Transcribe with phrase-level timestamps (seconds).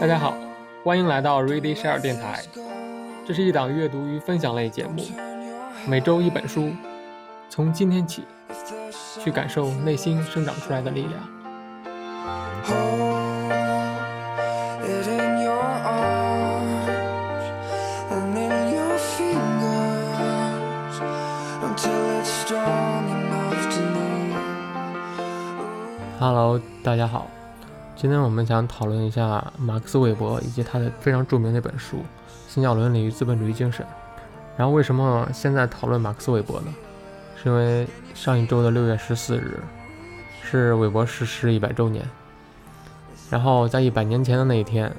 [0.00, 0.32] 大家好，
[0.82, 2.42] 欢迎来到 Ready Share 电台。
[3.26, 5.04] 这是一档阅读与分享类节目，
[5.86, 6.70] 每周一本书，
[7.50, 8.24] 从今天起，
[9.22, 11.20] 去感受内心生长出来的力量。
[26.18, 27.26] Hello，大家好。
[28.00, 31.98] 今天我们想讨论一下马克思韦伯以及他的非常著名的一本书
[32.48, 33.84] 《新教伦理与资本主义精神》。
[34.56, 36.74] 然后为什么现在讨论马克思韦伯呢？
[37.36, 39.60] 是因为上一周的六月十四日
[40.42, 42.02] 是韦伯逝世一百周年。
[43.28, 44.90] 然后在一百年前的那一天，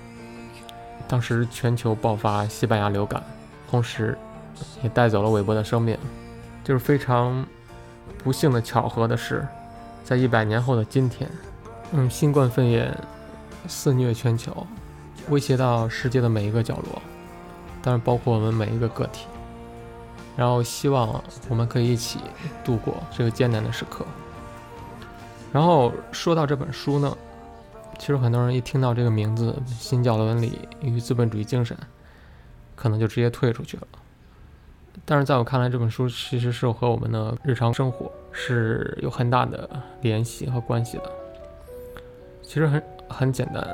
[1.07, 3.23] 当时全球爆发西班牙流感，
[3.67, 4.15] 同时
[4.83, 5.97] 也带走了韦伯的生命。
[6.63, 7.43] 就是非常
[8.23, 9.43] 不幸的巧合的是，
[10.03, 11.27] 在一百年后的今天。
[11.93, 12.97] 嗯，新冠肺炎
[13.67, 14.65] 肆虐全球，
[15.29, 17.01] 威胁到世界的每一个角落，
[17.81, 19.27] 当然包括我们每一个个体。
[20.37, 22.19] 然后希望我们可以一起
[22.63, 24.05] 度过这个艰难的时刻。
[25.51, 27.17] 然后说到这本书呢，
[27.99, 31.77] 其实很多人一听到这个名字“新教伦理与资本主义精神”，
[32.77, 33.87] 可能就直接退出去了。
[35.03, 39.69] 但是在我看来，这本书其实是和我们的日常生活是有很大的
[40.01, 41.20] 联系和关系的。
[42.51, 43.65] 其实很很简单，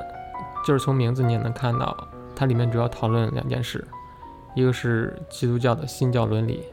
[0.63, 1.97] 就是从名字你也能看到，
[2.35, 3.83] 它里面主要讨论两件事，
[4.53, 6.63] 一个是基督教的新教伦理，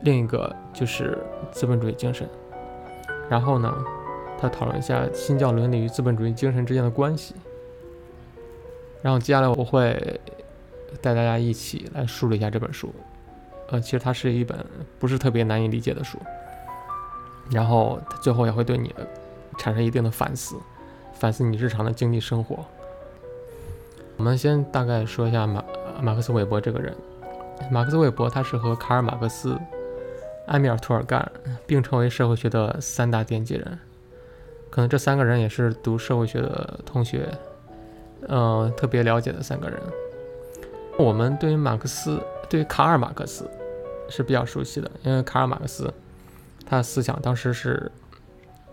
[0.00, 1.16] 另一个就是
[1.52, 2.28] 资本主义精神。
[3.30, 3.72] 然后呢，
[4.40, 7.36] 他讨论一下新教伦理与资本主义精神之间的关系。
[9.02, 10.20] 然后接下来我会
[11.00, 12.92] 带大家一起来梳理一下这本书。
[13.68, 14.58] 呃，其实它是一本
[14.98, 16.18] 不是特别难以理解的书。
[17.52, 18.92] 然后他最后也会对你
[19.56, 20.56] 产生一定的反思。
[21.12, 22.64] 反思你日常的经济生活。
[24.16, 25.64] 我们先大概说一下马
[26.00, 26.94] 马克思韦伯这个人。
[27.70, 29.56] 马克思韦伯他是和卡尔马克思、
[30.48, 31.30] 埃米尔图尔干
[31.66, 33.78] 并称为社会学的三大奠基人。
[34.68, 37.28] 可能这三个人也是读社会学的同学，
[38.28, 39.78] 嗯，特别了解的三个人。
[40.98, 43.48] 我们对于马克思、对于卡尔马克思
[44.08, 45.92] 是比较熟悉的，因为卡尔马克思
[46.66, 47.90] 他的思想当时是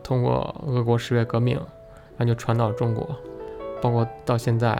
[0.01, 1.59] 通过俄国十月革命。
[2.19, 3.15] 那就传到了中国，
[3.81, 4.77] 包括到现在，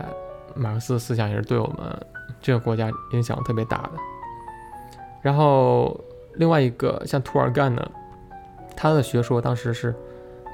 [0.54, 2.08] 马克思的思想也是对我们
[2.42, 3.92] 这个国家影响特别大的。
[5.22, 6.00] 然后
[6.36, 7.90] 另外一个像涂尔干呢，
[8.76, 9.96] 他的学说当时是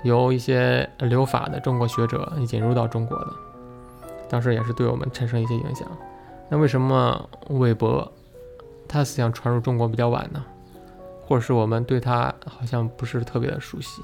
[0.04, 3.34] 由一些留法的中国学者引入到中国的，
[4.30, 5.88] 当时也是对我们产生一些影响。
[6.50, 8.12] 那为什么韦伯
[8.88, 10.46] 他的思想传入中国比较晚呢？
[11.28, 14.04] 或者是我们对他好像不是特别的熟悉？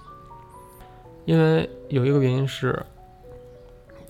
[1.25, 2.83] 因为有一个原因是，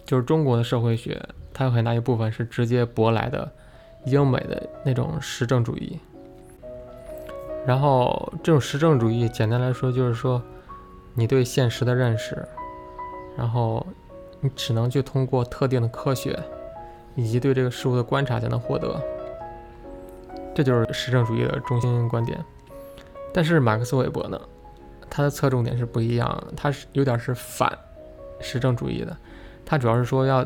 [0.05, 1.22] 就是中国的社会学，
[1.53, 3.51] 它有很大一部分是直接舶来的
[4.05, 5.99] 英美的那种实证主义。
[7.66, 10.41] 然后这种实证主义，简单来说就是说，
[11.13, 12.44] 你对现实的认识，
[13.38, 13.85] 然后
[14.39, 16.39] 你只能去通过特定的科学，
[17.16, 18.99] 以及对这个事物的观察才能获得。
[20.55, 22.43] 这就是实证主义的中心观点。
[23.31, 24.41] 但是马克思韦伯呢？
[25.13, 27.77] 他的侧重点是不一样，他是有点是反
[28.39, 29.16] 实证主义的，
[29.66, 30.44] 他主要是说要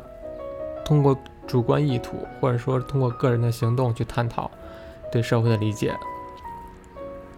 [0.83, 1.15] 通过
[1.45, 4.49] 主观意图，或者说通过个人的行动去探讨
[5.11, 5.95] 对社会的理解，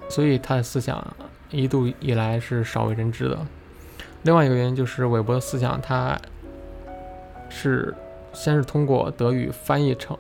[0.08, 1.06] 所以他的思想
[1.52, 3.38] 一度以来是少为人知的。
[4.24, 6.18] 另外一个原因就是韦伯的思想，他
[7.50, 7.94] 是
[8.32, 10.18] 先是通过德语翻译成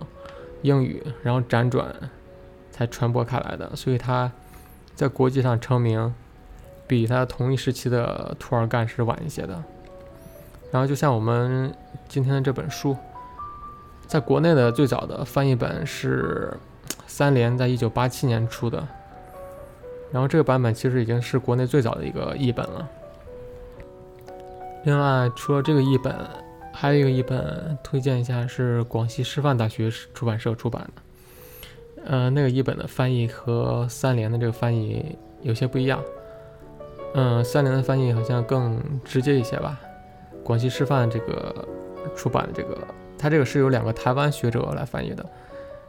[0.62, 1.95] 英语，然后辗转
[2.69, 4.29] 才传播开来的，所以他
[4.94, 6.13] 在国际上成名。
[6.88, 9.62] 比他同一时期的图尔干是晚一些的。
[10.72, 11.74] 然后就像我们
[12.08, 12.96] 今天的这本书，
[14.08, 16.51] 在国内的最早的翻译本是
[17.06, 18.86] 三联在一九八七年出的，
[20.12, 22.88] 然后这个版本其实已经是国内最早的一个译本了。
[24.83, 26.16] 另外，除了这个译本，
[26.74, 31.01] 还有一个译本推荐一下，是广西师范大学出版社出版的。
[32.06, 36.01] 呃，那个译本的翻译和三联的这个翻译有些不一样。
[37.19, 39.75] 嗯，三联的翻译好像更直接一些吧。
[40.44, 41.68] 广西师范这个
[42.16, 42.78] 出版的这个，
[43.18, 45.25] 它这个是由两个台湾学者来翻译的，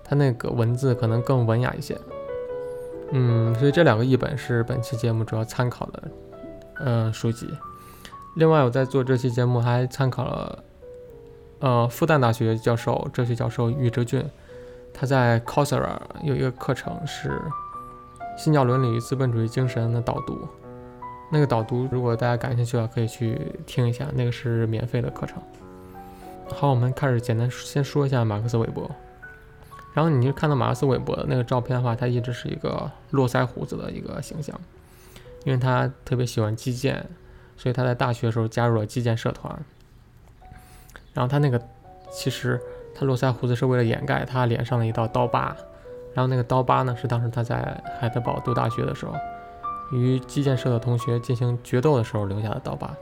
[0.03, 1.95] 它那个文字可能更文雅一些。
[3.13, 6.03] 嗯，所以这两个译本是本期节目主要参考的，
[6.81, 7.47] 嗯，书籍。
[8.37, 10.65] 另外，我在做这期节目还参考了，
[11.59, 14.25] 呃，复旦大学教授、哲学教授余哲俊，
[14.95, 17.29] 他在 c o s e r a 有一个课程是
[18.39, 20.49] 《新教伦理与资本主义精神》的导读。
[21.31, 25.43] 那个导读，如果大家感兴趣的话，可以去听一下，那个是免费的课程。
[26.55, 28.91] 好，我们开始简单先说一下马克思韦伯。
[29.93, 34.59] 然后你就看到马克思韦伯的那个照片的话，他一直是一个络腮胡子的一个形象，
[35.45, 37.05] 因为他特别喜欢击剑，
[37.57, 39.53] 所以他在大学的时候加入了击剑社团。
[41.13, 41.61] 然后他那个
[42.11, 42.61] 其实
[42.95, 45.57] 他络腮胡子是为了掩盖他脸上的一道刀疤，
[46.15, 49.15] 然后那个刀疤呢是当时他在海德堡读大学的时候
[49.91, 52.95] 与击剑社的同学进行决斗的时候留下的刀疤。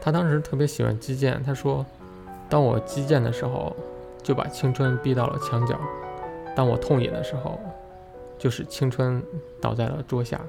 [0.00, 1.84] 他当时特别喜欢击剑，他说
[2.48, 3.74] ：“当我击剑的时候，
[4.22, 5.74] 就把青春逼到了墙角；
[6.56, 7.58] 当我痛饮的时候，
[8.38, 9.22] 就是青春
[9.60, 10.40] 倒在了桌下。”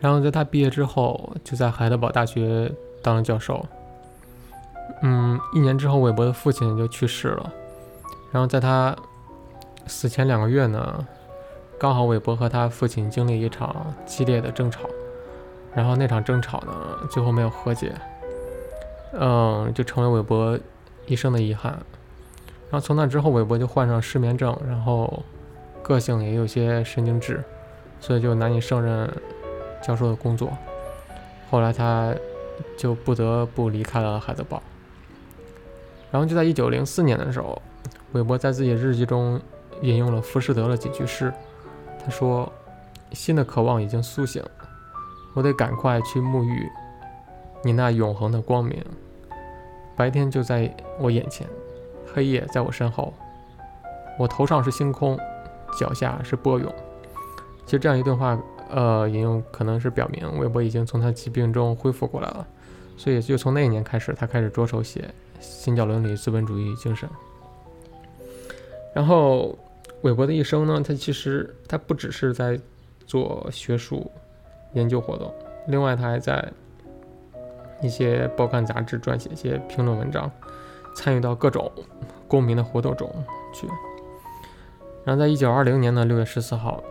[0.00, 2.72] 然后在他毕业之后，就在海德堡大学
[3.02, 3.64] 当了教授。
[5.02, 7.52] 嗯，一年之后，韦伯的父亲就去世了。
[8.32, 8.96] 然后在他
[9.86, 11.06] 死前两个月呢，
[11.82, 14.88] 刚好韦伯和他父亲经历一场激烈的争吵。
[15.74, 16.72] 然后那场争吵呢，
[17.10, 17.92] 最后没有和解，
[19.14, 20.56] 嗯，就成为韦伯
[21.06, 21.72] 一生的遗憾。
[22.70, 25.24] 然后从那之后，韦伯就患上失眠症，然后
[25.82, 27.42] 个性也有些神经质，
[27.98, 29.10] 所以就难以胜任
[29.82, 30.52] 教授的工作。
[31.50, 32.14] 后来他
[32.76, 34.62] 就不得不离开了海德堡。
[36.12, 37.60] 然后就在一九零四年的时候，
[38.12, 39.40] 韦伯在自己的日记中
[39.80, 41.32] 引用了浮士德的几句诗，
[42.04, 42.50] 他说
[43.12, 44.42] ：“新的渴望已经苏醒。”
[45.34, 46.68] 我得赶快去沐浴
[47.64, 48.84] 你那永恒的光明。
[49.96, 51.46] 白天就在我眼前，
[52.12, 53.14] 黑夜在我身后。
[54.18, 55.18] 我头上是星空，
[55.78, 56.70] 脚下是波涌。
[57.64, 58.38] 其实这样一段话，
[58.70, 62.46] 呃，引用可能是表明韦伯已经从他疾病中恢复过来了。
[62.98, 65.00] 所以就从那一年开始，他开始着手写
[65.40, 67.08] 《新教伦理资本主义精神》。
[68.94, 69.58] 然后，
[70.02, 72.60] 韦伯的一生呢，他其实他不只是在
[73.06, 74.10] 做学术。
[74.74, 75.30] 研究活动，
[75.66, 76.50] 另外他还在
[77.82, 80.32] 一些报刊杂志撰写一些评论文章，
[80.96, 81.70] 参与到各种
[82.26, 83.06] 公民的活动中
[83.52, 83.66] 去。
[85.04, 86.82] 然后在一九二零年的六月十四号，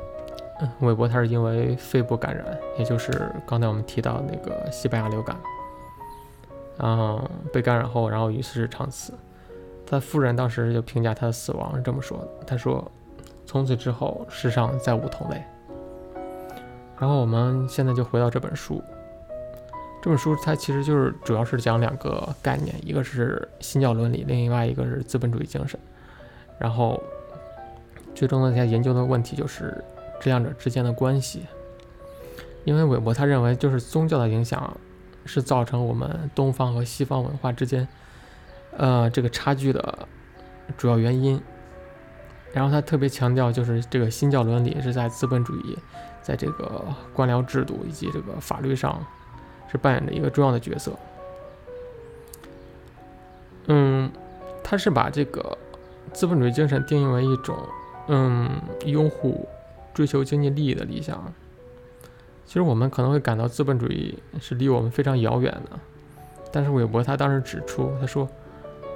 [0.81, 2.45] 韦伯他是因为肺部感染，
[2.77, 5.35] 也就是刚才我们提到那个西班牙流感，
[6.77, 7.19] 嗯
[7.51, 9.11] 被感染后，然后于世长辞。
[9.87, 12.91] 他夫人当时就评价他的死亡是这么说的：“他说，
[13.51, 15.43] 从此之后，世上再无同类。”
[16.97, 18.81] 然后我们现在就回到这本书。
[20.01, 25.77] 这本书它其实就是主要是讲两个概念，一个是新教伦理，另外一个是资本主义精神。
[26.57, 26.97] 然后
[28.15, 29.83] 最终呢，他研究的问题就是
[30.21, 31.45] 这两者之间的关系。
[32.63, 34.77] 因为韦伯他认为，就是宗教的影响
[35.25, 37.85] 是造成我们东方和西方文化之间，
[38.77, 40.07] 呃，这个差距的
[40.77, 41.41] 主要原因。
[42.53, 45.77] 然后他特别强调，就是这个新教伦理是在资本主义。
[46.23, 49.03] 在这个官僚制度以及这个法律上，
[49.71, 50.91] 是扮演着一个重要的角色。
[53.65, 54.11] 嗯，
[54.63, 55.57] 他是把这个
[56.13, 57.57] 资本主义精神定义为一种，
[58.07, 59.49] 嗯，拥护
[59.95, 61.33] 追求经济利益的理想。
[62.45, 65.79] 其实我们可能会感到资本主义是离我们非常遥远的，
[66.51, 68.29] 但是韦伯他当时指出，他说，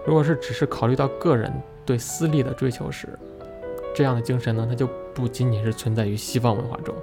[0.06, 1.52] 如果是只是考虑到个人
[1.88, 3.09] 对私利的追求时，
[3.95, 4.85] 这样的精神呢，它就
[5.16, 6.94] 不仅仅是存在于西方文化中。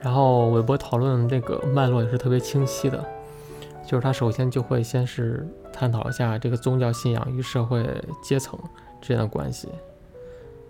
[0.00, 3.04] 然后韦伯讨论这个脉络也是特别清晰的，
[3.86, 7.86] 就是他首先就会先是探讨一下这个宗教信仰与社会
[8.22, 8.58] 阶层
[9.00, 9.68] 之间的关系，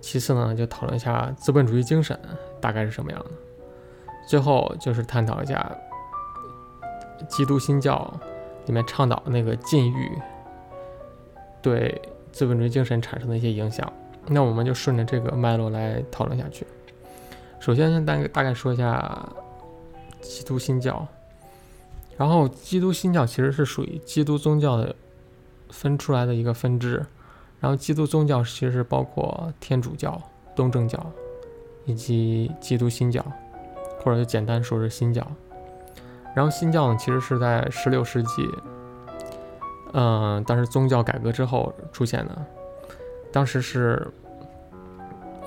[0.01, 2.19] 其次呢就讨论一下资本主义精神
[2.61, 3.31] 大概是什么样的，
[4.27, 5.71] 最后就是探讨一下
[7.29, 8.13] 基督新教
[8.67, 10.19] 里面倡导那个禁欲
[11.63, 13.93] 对资本主义精神产生的一些影响。
[14.27, 16.67] 那我们就顺着这个脉络来讨论下去。
[17.59, 19.29] 首先，先大概大概说一下
[20.21, 21.07] 基督新教。
[22.17, 24.95] 然后，基督新教其实是属于基督宗教的
[25.71, 27.05] 分出来的一个分支。
[27.61, 30.21] 然后，基督宗教其实是包括天主教、
[30.55, 31.05] 东正教
[31.87, 33.25] 以及基督新教，
[34.05, 35.27] 或者就简单说是新教。
[36.35, 38.47] 然后，新教呢，其实是在十六世纪，
[39.93, 42.47] 嗯，当时宗教改革之后出现的。
[43.33, 44.07] 当时是。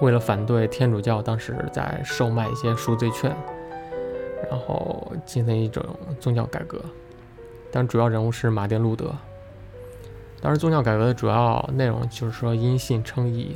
[0.02, 3.34] 为了反对天主教当时在售卖一些赎罪券，
[4.50, 5.82] 然后进行一种
[6.20, 6.82] 宗教改革，
[7.72, 9.14] 但主要人物是马丁路德。
[10.42, 13.56] 当时宗教改革的主要内容就是说因信称义，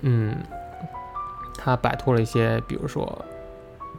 [0.00, 0.34] 嗯，
[1.58, 3.22] 他摆脱了一些，比如说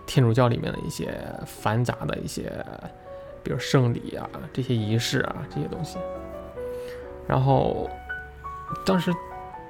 [0.07, 1.13] 天主教里面的一些
[1.45, 2.51] 繁杂的一些，
[3.43, 5.97] 比如圣礼啊这些仪式啊这些东西，
[7.27, 7.89] 然后
[8.85, 9.13] 当时。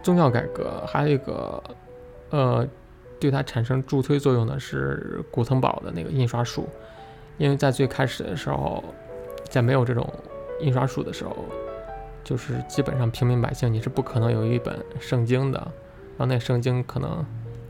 [0.01, 1.61] 宗教改革还有一个，
[2.29, 2.65] 呃，
[3.19, 6.69] 对它产生助推作用的是古腾堡的那个印刷术，
[7.37, 8.81] 因为在最开始的时候，
[9.49, 10.09] 在没有这种
[10.61, 11.35] 印刷术的时候，
[12.23, 15.59] 就是基本上平民百姓你是不可能有一本圣经的，
[16.17, 17.23] 然后那圣经可能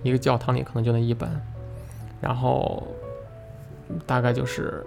[0.04, 1.28] 一个教堂里可能就那一本，
[2.22, 2.88] 然后
[4.06, 4.86] 大概就是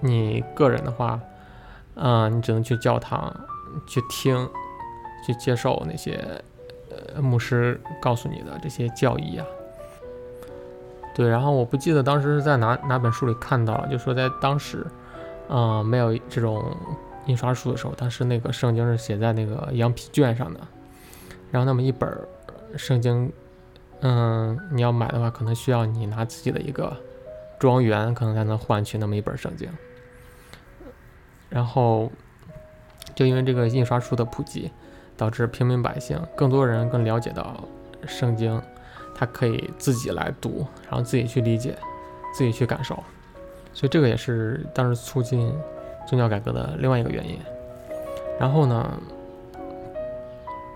[0.00, 1.20] 你个人的话，
[1.94, 3.34] 嗯，你只能去教堂
[3.86, 4.48] 去听，
[5.26, 6.18] 去接受那些
[7.14, 9.46] 呃牧师告诉你的这些教义啊。
[11.14, 14.86] 对，然后我不记得当时是在哪哪本书里看到了，就说在当时，
[15.48, 16.62] 嗯，没有这种
[17.24, 20.60] 印刷术的时候，当时那个圣经是写在那个羊皮卷上的，
[21.50, 22.06] 然后那么一本
[22.76, 23.32] 圣经，
[24.00, 26.94] 嗯，你要买的话，可能需要你拿自己的一个
[27.58, 29.66] 庄园，可能才能换取那么一本圣经。
[31.48, 32.10] 然后，
[33.14, 34.70] 就因为这个印刷术的普及，
[35.16, 37.64] 导致平民百姓更多人更了解到
[38.06, 38.60] 圣经。
[39.18, 41.74] 他可以自己来读，然后自己去理解，
[42.34, 42.94] 自己去感受，
[43.72, 45.50] 所以这个也是当时促进
[46.06, 47.38] 宗教改革的另外一个原因。
[48.38, 49.00] 然后呢，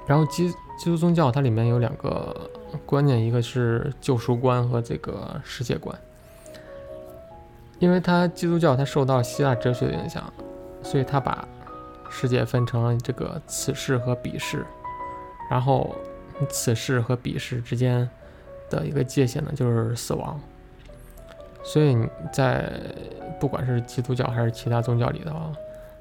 [0.06, 0.48] 然后基
[0.78, 2.50] 基督宗教它里面有两个
[2.86, 5.94] 观念，一个是救赎观和这个世界观。
[7.78, 10.32] 因为它基督教它受到希腊哲学的影响，
[10.82, 11.46] 所以他把
[12.10, 14.64] 世界分成了这个此世和彼世，
[15.50, 15.94] 然后
[16.48, 18.08] 此世和彼世之间。
[18.70, 20.40] 的一个界限呢，就是死亡。
[21.64, 22.72] 所以你在
[23.40, 25.50] 不管是基督教还是其他宗教里的话，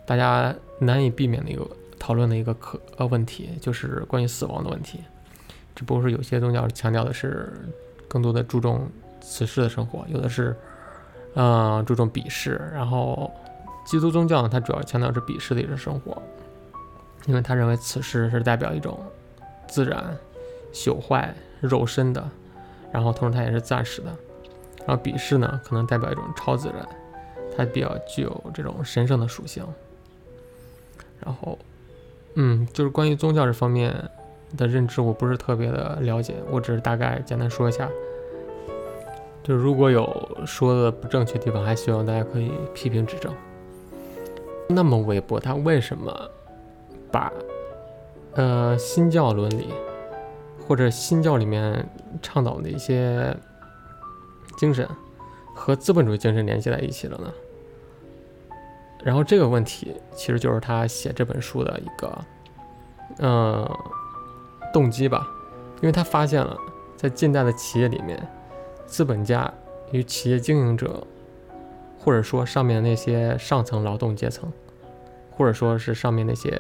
[0.06, 1.68] 大家难以避免的一个
[1.98, 5.00] 讨论的一个可呃问题，就是关于死亡的问题。
[5.76, 7.52] 只不过是有些宗教强调的是
[8.08, 8.88] 更多的注重
[9.20, 10.56] 此世的生活，有的是
[11.34, 12.62] 嗯注重彼世。
[12.72, 13.34] 然后
[13.86, 16.22] 基督宗教呢，它主要强调是鄙视的一种生活，
[17.26, 19.00] 因为他认为此世是代表一种
[19.68, 20.18] 自然
[20.72, 22.30] 朽坏肉身的。
[22.92, 24.08] 然后同时它也是暂时的，
[24.88, 26.90] 然后鄙视呢可能代表一种超自然，
[27.56, 29.64] 它比较具有这种神圣的属性。
[31.20, 31.56] 然后，
[32.34, 33.94] 嗯，就是关于宗教这方面
[34.58, 37.88] 的认知，我不是特别的了解，我只是大概简单说一下。
[39.44, 43.32] 就是如果有说的不正确地方，还希望大家可以批评指正。
[44.70, 46.30] 那么韦伯他为什么
[47.12, 47.34] 把
[48.36, 49.68] 呃新教伦理？
[50.68, 51.84] 或者新教里面
[52.22, 53.36] 倡导的一些
[54.56, 54.88] 精神
[55.56, 57.34] 和资本主义精神联系在一起了呢？
[59.04, 62.26] 然后这个问题其实就是他写这本书的一个
[63.18, 63.80] 呃
[64.72, 65.28] 动机吧，
[65.82, 66.56] 因为他发现了
[66.96, 68.22] 在近代的企业里面，
[68.86, 69.52] 资本家
[69.92, 71.04] 与企业经营者，
[72.00, 74.52] 或者说上面那些上层劳动阶层，
[75.30, 76.60] 或者说是上面那些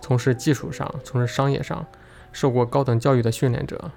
[0.00, 1.84] 从事技术上、从事商业上。
[2.32, 3.90] 受过高等教育的训练者，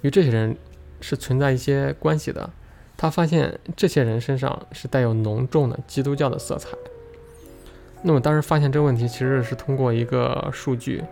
[0.00, 0.56] 与这些人
[1.00, 2.50] 是存在一些关系的。
[2.96, 6.76] 他发现这些人身上是带有浓重的基督教的色彩。
[8.02, 11.04] 那么当时发现这个问题，其实是通过一个数据，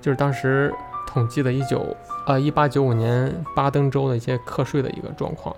[0.00, 0.72] 就是当时
[1.08, 1.96] 统计的一九
[2.28, 5.56] 呃一八九五年巴登州的一些课税的一个状况。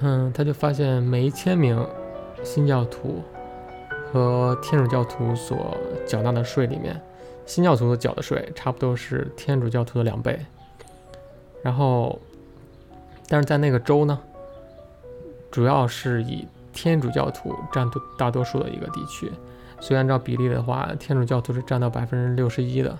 [0.00, 1.86] 嗯，他就发现每一千名
[2.42, 3.22] 新教徒
[4.12, 7.00] 和天主教徒所缴纳的税里面。
[7.46, 10.38] 新教徒的缴的税差不多是天主教徒的两倍，
[11.62, 12.18] 然后，
[13.28, 14.18] 但是在那个州呢，
[15.50, 19.30] 主要是以天主教徒占多大多数的一个地区，
[19.78, 22.98] 所以按照比例的话，天主教徒是占到百分之六十一的，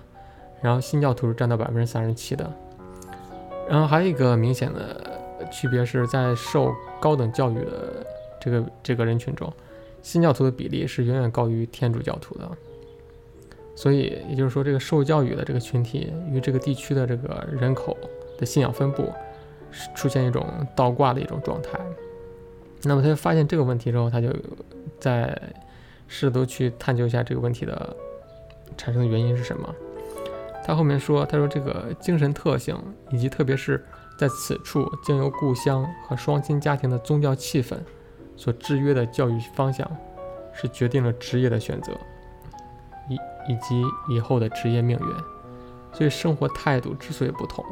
[0.61, 2.47] 然后新教徒是占到百分之三十七的，
[3.67, 5.01] 然后还有一个明显的
[5.51, 8.05] 区别是在受高等教育的
[8.39, 9.51] 这个这个人群中，
[10.01, 12.49] 新教徒的比例是远远高于天主教徒的。
[13.75, 17.97] 所以，也就是说，这个受教育的这个群体与这个地区的这个人口
[18.37, 19.11] 的信仰分布，
[19.69, 21.77] 是出现一种倒挂的一种状态。
[22.83, 24.29] 那么，他就发现这个问题之后，他就
[24.97, 25.37] 在
[26.07, 27.93] 试图去探究一下这个问题的
[28.77, 29.75] 产生的原因是什么。
[30.63, 32.77] 他后面说，他说这个精神特性，
[33.11, 33.83] 以及特别是
[34.17, 37.77] 在此处经由故乡和双亲家庭的宗教气氛
[38.35, 39.89] 所制约的教育方向，
[40.53, 41.91] 是决定了职业的选择。
[43.07, 43.13] 以
[43.47, 45.15] 以及以后的职业命运，
[45.93, 47.63] 所以生活态度之所以不同，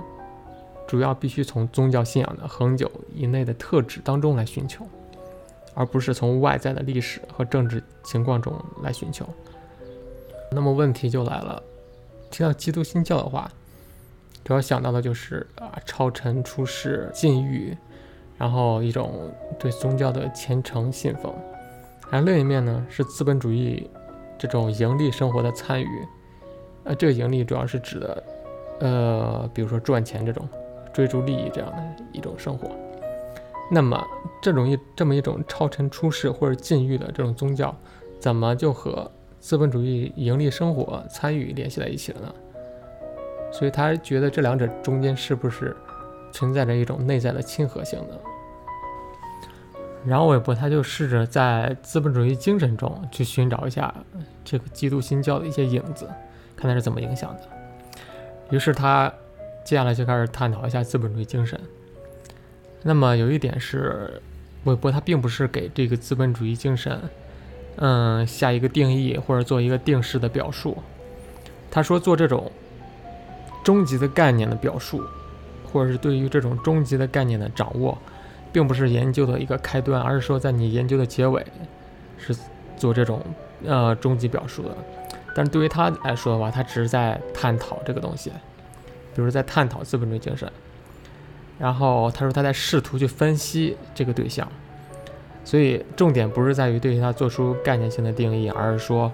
[0.88, 4.85] 主要必须从宗教信仰的恒久以内的特质当中来寻求，
[5.73, 9.27] 而不是从外在的历史和政治情况中来寻求。
[10.51, 11.63] 那么问题就来了，
[12.29, 13.51] 提到基督新教的话，
[14.43, 17.77] 主要想到的就是啊超尘出世、禁欲，
[18.38, 21.33] 然后一种对宗教的虔诚信奉，
[22.09, 23.89] 而另一面呢是资本主义。
[24.35, 25.88] 这种盈利生活的参与，
[26.83, 28.23] 呃，这个盈利主要是指的，
[28.81, 30.45] 呃，比如说赚钱这种，
[30.91, 31.81] 追逐利益这样的
[32.12, 32.69] 一种生活。
[33.71, 34.05] 那么
[34.41, 37.73] 这种一这么一种超尘出世或者禁欲的这种宗教，
[38.19, 39.09] 怎么就和
[39.39, 42.35] 资本主义盈利生活参与联系在一起了呢？
[43.53, 45.77] 所以他觉得这两者中间是不是
[46.31, 48.15] 存在着一种内在的亲和性呢？
[50.05, 53.93] 然后韦伯他就试着在资本主义精神中去寻找一下
[54.43, 56.10] 这个基督新教的一些影子，
[56.57, 57.41] 看它是怎么影响的。
[58.50, 59.13] 于是他
[59.63, 61.57] 接下来就开始探讨一下资本主义精神。
[62.81, 64.22] 那么有一点是，
[64.65, 67.00] 韦伯他并不是给这个资本主义精神，
[67.77, 70.77] 嗯，下一个定义或者做一个定式的表述。
[71.72, 72.51] 他说做这种
[73.63, 75.03] 终极的概念的表述，
[75.72, 77.98] 或者是对于这种终极的概念的掌握。
[78.51, 81.43] 并不是研究的一个开端，而是说在你研究的结尾
[82.20, 82.38] 是
[82.77, 83.20] 做这种
[83.65, 84.77] 呃终极表述的。
[85.36, 88.32] 但是对于他来说的话，他只是在探讨这个东西，
[89.15, 90.48] 比如在探讨资本主义精神。
[91.58, 94.48] 然后他说他在试图去分析这个对象，
[95.43, 99.12] 所以重点不是在于对他做出概念性的定义，而是说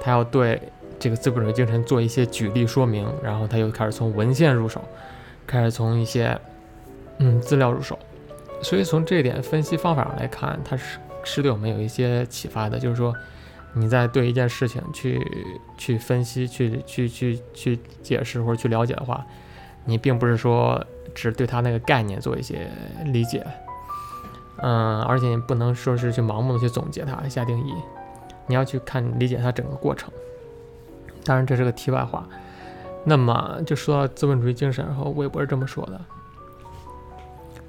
[0.00, 0.60] 他要对
[0.98, 3.06] 这个资本主义精神做一些举例说明。
[3.22, 4.82] 然后他又开始从文献入手，
[5.46, 6.38] 开始从一些
[7.18, 7.98] 嗯资料入手。
[8.62, 12.78] 所以从这点分析方法上来看，它是是对我们有一些启发的。
[12.78, 13.14] 就是说，
[13.74, 15.20] 你在对一件事情去
[15.76, 19.24] 去分析、去去去去解释或者去了解的话，
[19.84, 20.82] 你并不是说
[21.14, 22.66] 只对它那个概念做一些
[23.04, 23.46] 理解，
[24.62, 27.74] 嗯，而且你不能说是去盲目的去总结它、下定义，
[28.46, 30.10] 你要去看理解它整个过程。
[31.26, 32.26] 当然这是个题外话。
[33.04, 36.00] 那么就说到资本主义精神，然后韦伯是这么说的。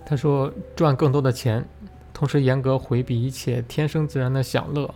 [0.05, 1.63] 他说：“赚更多的钱，
[2.13, 4.93] 同时严格回避一切天生自然的享乐，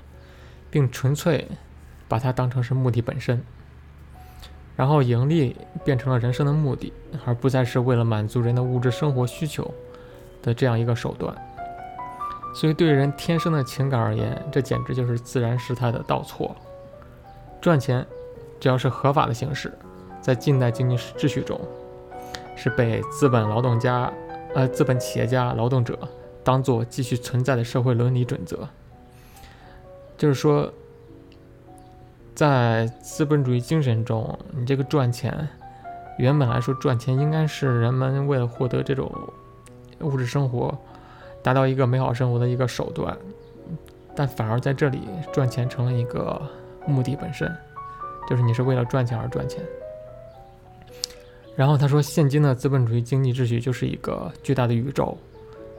[0.69, 1.47] 并纯粹
[2.07, 3.43] 把它当成是目的本身。
[4.75, 6.91] 然后盈利变成了人生的目的，
[7.25, 9.69] 而不再是为了满足人的物质生活需求
[10.41, 11.35] 的这样一个手段。
[12.55, 16.55] 所以，对人天生的情感而言，这简直就是自然时态的倒错。
[17.61, 18.03] 赚钱，
[18.61, 19.77] 只要是合法的形式，
[20.21, 21.59] 在近代经济秩序中，
[22.55, 24.09] 是被资本劳动家。”
[24.53, 25.97] 呃，资本企业家、劳动者
[26.43, 28.67] 当做继续存在的社会伦理准则，
[30.17, 30.69] 就是说，
[32.35, 35.47] 在资本主义精神中，你这个赚钱，
[36.17, 39.09] 原本来说赚钱应该是人们为了获得这种
[40.01, 40.77] 物质生活、
[41.41, 43.17] 达到一个美好生活的一个手段，
[44.13, 46.41] 但反而在这里赚钱成了一个
[46.85, 47.49] 目的本身，
[48.31, 49.61] 就是你是为了赚钱而赚钱。
[51.53, 55.17] 然后他说，现今的资本主义经济秩序就是一个巨大的宇宙，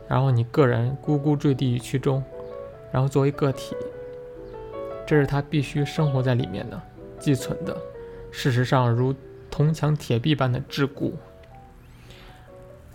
[0.06, 2.22] 然后你个人咕咕坠地于其中，
[2.92, 3.74] 然后作为个体，
[5.06, 6.78] 这是他必须生活在里面的、
[7.18, 7.74] 寄存的。
[8.30, 9.14] 事实上，如
[9.50, 11.12] 铜墙铁壁般的桎梏。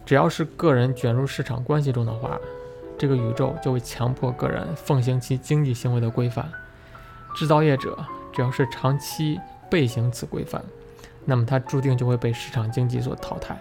[0.05, 2.39] 只要是个人卷入市场关系中的话，
[2.95, 6.47] 这个宇宙就会强迫个人奉行其经济行为的规范。
[7.35, 7.97] 制造业者
[8.37, 9.37] 只要是长期
[9.69, 10.63] 背行此规范。
[11.25, 13.57] 那么他注定就会被市场经济所淘汰，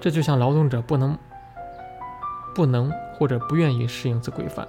[0.00, 1.18] 这就像劳动者不能、
[2.54, 4.66] 不能或者不愿意适应此规范，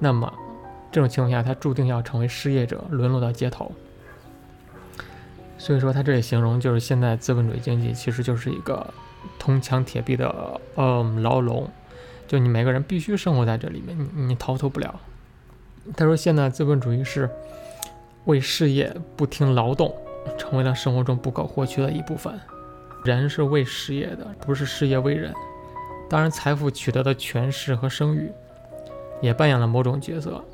[0.00, 0.32] 那么
[0.90, 3.70] 这种情况下，他注定要成为失业者，沦落到街头。
[5.56, 8.92] 所以说，他这里形容就是现在资本主义经济其实就是一个
[9.38, 11.68] 铜墙铁壁的嗯牢笼，
[12.26, 14.98] 就你每个人必须生活在这里面，你你逃脱不了。
[15.96, 17.30] 他说，现在资本主义是
[18.24, 19.94] 为事业不停劳动。
[20.36, 22.38] 成为了生活中不可或缺的一部分。
[23.02, 25.32] 人是为事业的，不是事业为人。
[26.10, 28.30] 当然，财富取得的权势和声誉，
[29.22, 30.44] 也扮演了某种角色。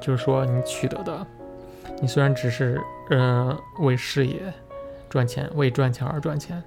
[0.00, 1.24] 就是说，你取得的，
[2.00, 2.80] 你虽然只是
[3.10, 4.52] 嗯为事业
[5.08, 6.60] 赚钱，为赚钱而赚钱，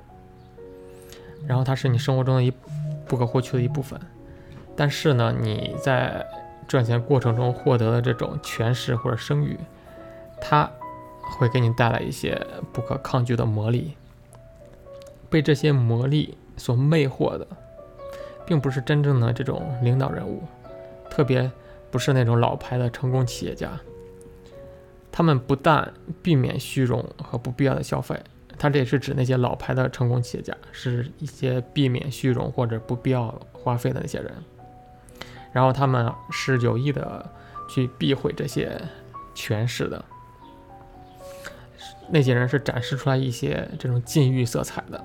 [1.45, 2.53] 然后它是你生活中的一
[3.05, 3.99] 不可或缺的一部分。
[4.77, 6.25] 但是呢，你在
[6.69, 9.59] 赚钱过程中获得的这种权势或者声誉，
[10.41, 10.69] 它。
[11.37, 13.93] 会给你带来一些不可抗拒的魔力。
[15.29, 17.47] 被这些魔力所魅惑的，
[18.47, 20.41] 并不是真正的这种领导人物，
[21.07, 21.49] 特别
[21.91, 23.69] 不是那种老牌的成功企业家。
[25.11, 28.19] 他们不但避免虚荣和不必要的消费，
[28.57, 34.33] 他这也是指那些老牌的成功企业家，是一些避免虚荣或者不必要花费的那些人。
[35.53, 37.23] 然后他们是有意的
[37.69, 38.81] 去避讳这些
[39.35, 40.03] 权势的。
[42.11, 45.03] 那些人是展示出来一些这种禁欲色彩的，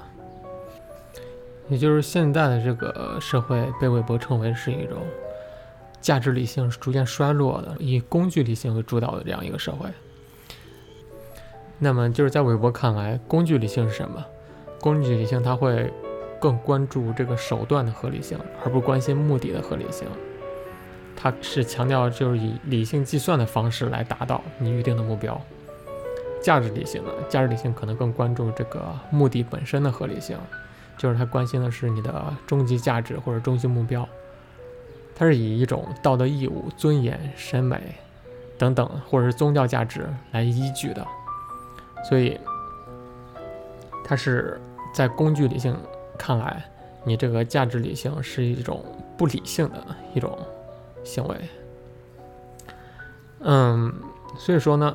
[1.69, 4.99] 也就是现在的这个社会被韦伯称为是一种
[6.01, 9.89] 价值理性逐渐衰落的，以工具理性为主导的这样一个社会。
[11.79, 14.25] 那么就是在韦伯看来，工具理性是什么？
[14.81, 15.93] 工具理性它会
[16.41, 20.07] 更关注这个手段的合理性，而不关心目的的合理性。
[21.17, 25.41] 它是强调就是以理性计算的方式来达到你预定的目标。
[26.45, 30.37] 价值理性呢，价值理性可能更关注这个目的本身的合理性，
[30.99, 34.07] 就是它关心的是你的终极价值或者终极目标。
[35.17, 37.95] 它是以一种道德义务、尊严、审美
[38.59, 41.07] 等等，或者是宗教价值来依据的，
[42.07, 42.39] 所以
[44.05, 44.61] 它是
[44.93, 45.75] 在工具理性
[46.19, 46.63] 看来，
[47.05, 48.85] 你这个价值理性是一种
[49.17, 50.39] 不理性的一种
[51.05, 51.37] 行为。
[53.41, 53.91] 嗯，
[54.37, 54.95] 所以说呢。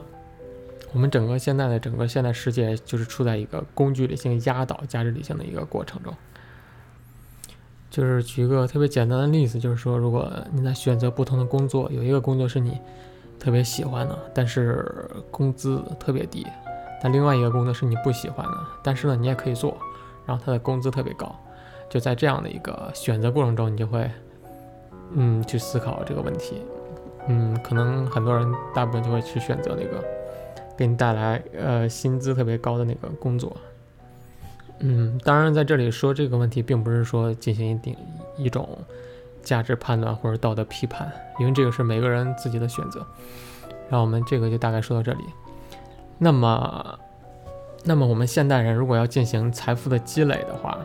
[0.93, 6.13] 我们整个现在的整个现代世界就是处在一个工具理性压倒价值理性的一个过程中。
[7.91, 12.79] 就是举一个特别简单的例子，就是说，如果你在选择不同的工作，有一个工作是你
[13.39, 16.43] 特别喜欢的，但是工资特别低；
[17.01, 19.75] 但另外一个工作是你不喜欢的，但是呢你也可以做，
[20.25, 21.35] 然后它的工资特别高。
[21.89, 24.09] 就在这样的一个选择过程中，你就会
[25.13, 26.61] 嗯去思考这个问题。
[27.27, 30.18] 嗯，可能很多人大部分就会去选择那个。
[30.79, 33.53] 给你带来呃薪资特别高的那个工作，
[34.79, 37.93] 嗯，当然在这里说这个问题，并不是说进行一定
[38.37, 38.79] 一种
[39.43, 43.05] 价值判断或者道德批判，因为这个是每个人自己的选择。
[43.89, 45.23] 然后我们这个就大概说到这里。
[46.17, 46.99] 那么，
[47.83, 50.79] 那么我们现代人如果要进行财富的积累的话，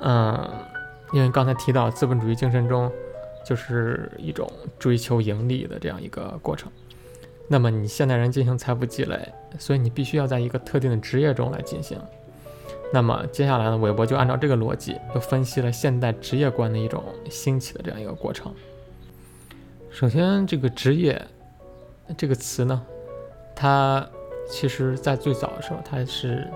[0.00, 0.50] 嗯，
[1.12, 2.90] 因为刚才提到资本主义精神中
[3.44, 6.72] 就是一种追求盈利的这样一个过程。
[7.48, 12.00] 那么你现代人进行财富积累，所以你必须要在一个特定的职业中来进行。
[12.92, 18.54] 那么接下来呢，韦伯就按照这个逻辑，又分析了现代职业观的一种兴起的这样一个过程。
[19.90, 21.20] 首先，这个职业
[22.16, 22.82] 这个词呢，
[23.54, 24.06] 它
[24.48, 26.48] 其实在最早的时候，它是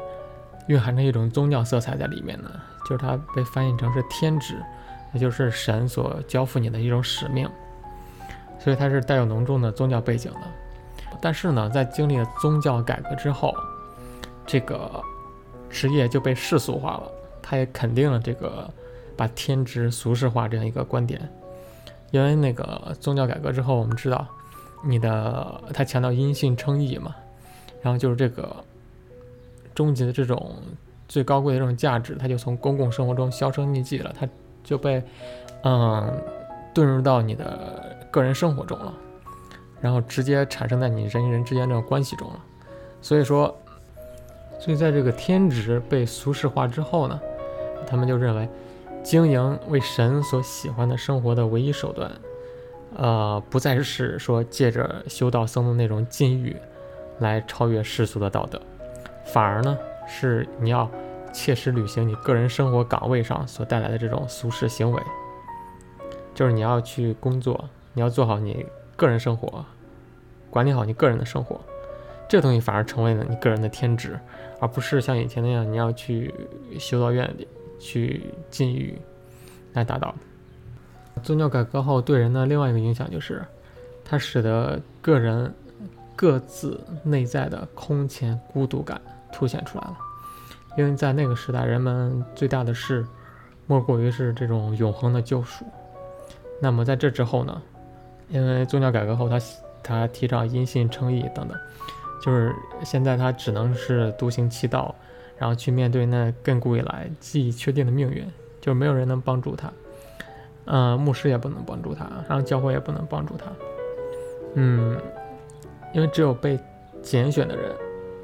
[0.68, 2.50] 蕴含着一种宗教色彩在里面的，
[2.88, 4.54] 就是它被翻译成是天职，
[5.12, 7.48] 也就是神所交付你的一种使命，
[8.58, 10.40] 所以它是带有浓重的宗教背景的。
[11.20, 13.54] 但是呢，在经历了宗教改革之后，
[14.46, 15.02] 这个
[15.68, 17.02] 职业就被世俗化了。
[17.42, 18.68] 他也肯定了这个
[19.16, 21.20] 把天职俗世化这样一个观点。
[22.10, 24.26] 因为那个宗教改革之后，我们知道，
[24.84, 27.14] 你的他强调因信称义嘛，
[27.82, 28.56] 然后就是这个
[29.74, 30.56] 终极的这种
[31.06, 34.26] 最高贵的这种价值，它就从公共生活中销声匿迹了，它
[34.64, 35.02] 就被
[35.64, 36.10] 嗯
[36.74, 38.94] 遁入到你的个人生活中了。
[39.80, 42.44] 然后直接产生在你人与人之间这种关系中了，
[43.00, 43.56] 所以说，
[44.58, 47.20] 所以在这个天职被俗世化之后呢，
[47.86, 48.48] 他们就认为，
[49.04, 52.10] 经营为神所喜欢的生活的唯一手段，
[52.96, 56.56] 呃，不再是说借着修道僧的那种禁欲
[57.20, 58.60] 来超越世俗的道德，
[59.24, 60.90] 反而呢是你要
[61.32, 65.00] 切实履行你个人生活岗位上所带来的这种俗世行为，
[66.34, 68.66] 就是你要去工作，你要做好你。
[68.98, 69.64] 个人生活，
[70.50, 71.60] 管理好你个人的生活，
[72.28, 74.18] 这东西反而成为了你个人的天职，
[74.58, 76.34] 而不是像以前那样你要去
[76.80, 77.46] 修道院里
[77.78, 79.00] 去禁欲
[79.72, 80.12] 来达到。
[81.22, 83.40] 宗教改革后对人的另外一个影响就是，
[84.04, 85.54] 它使得个人
[86.16, 89.00] 各自内在的空前孤独感
[89.32, 89.96] 凸显出来了。
[90.76, 93.06] 因为在那个时代，人们最大的事
[93.68, 95.64] 莫过于是这种永恒的救赎。
[96.60, 97.62] 那么在这之后呢？
[98.28, 99.40] 因为宗教改革后，他
[99.82, 101.56] 他提倡因信称义等等，
[102.22, 104.94] 就是现在他只能是独行其道，
[105.38, 108.26] 然后去面对那亘古以来既已确定的命运，
[108.60, 109.72] 就是没有人能帮助他，
[110.66, 113.46] 嗯，牧师也不能帮助他，然后教会也不能帮助他，
[114.54, 114.96] 嗯，
[115.94, 116.58] 因为只有被
[117.00, 117.72] 拣选的人，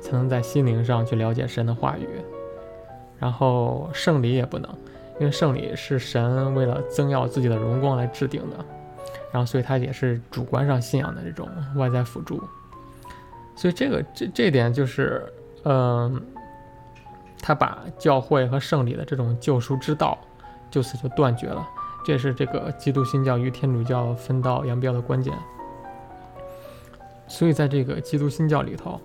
[0.01, 2.07] 才能在心灵上去了解神的话语，
[3.19, 4.69] 然后圣礼也不能，
[5.19, 8.57] 因为圣礼是神为了增耀自己的荣光来制定的。
[9.35, 12.41] 然后，所以他也是主观上信仰的这种外在辅助，
[13.57, 15.27] 所以这个这这点就是，
[15.65, 16.25] 嗯，
[17.43, 20.17] 他把教会和圣礼的这种救赎之道
[20.71, 21.67] 就此就断绝了，
[22.07, 25.35] 这是这个基督新教与天主教分道扬镳的关键。
[27.27, 29.01] 所以，在这个基督新教里头，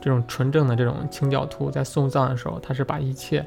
[0.00, 3.46] 这种纯正的这种清教徒在送葬的时候，他是把一切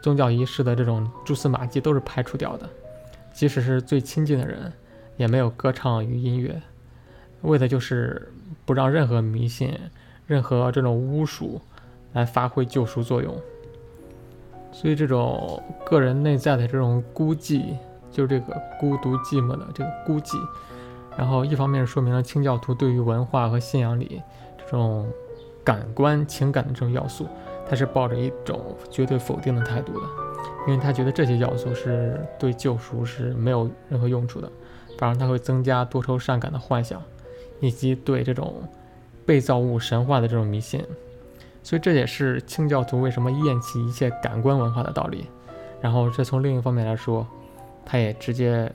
[0.00, 2.68] 宗教仪式的这种蛛丝马迹都是排除掉的，
[3.32, 4.72] 即使是最亲近的人。
[5.16, 6.62] 也没有歌唱与音乐，
[7.42, 8.32] 为的就是
[8.64, 9.78] 不让任何迷信、
[10.26, 11.60] 任何这种巫术
[12.12, 13.34] 来发挥救赎作用。
[14.72, 17.76] 所以，这种个人内在的这种孤寂，
[18.10, 20.36] 就是这个孤独寂寞的这个孤寂。
[21.16, 24.20] 然后，一方面说明了清教徒对于文化和信仰里
[24.58, 25.08] 这种
[25.62, 27.28] 感官情感的这种要素，
[27.70, 30.06] 他是抱着一种绝对否定的态度的。
[30.66, 34.50] 因为他觉得这些要素是对救赎是没有任何用处的，
[34.98, 37.02] 反而它会增加多愁善感的幻想，
[37.60, 38.62] 以及对这种
[39.26, 40.84] 被造物神话的这种迷信。
[41.62, 45.26] 所以这也是清教徒为什么厌弃一切感官文化的道理。
[45.80, 47.26] 然后这从另一方面来说，
[47.84, 48.70] 它也直接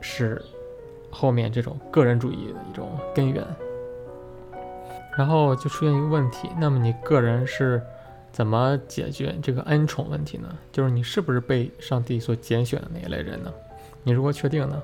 [0.00, 0.40] 是
[1.10, 3.44] 后面这种个人主义的一种根源。
[5.16, 7.82] 然后就出现一个问题，那么你个人是
[8.32, 10.48] 怎么解决这个恩宠问题呢？
[10.72, 13.52] 就是你是不是被上帝所拣选的那一类人呢？
[14.02, 14.82] 你如何确定呢，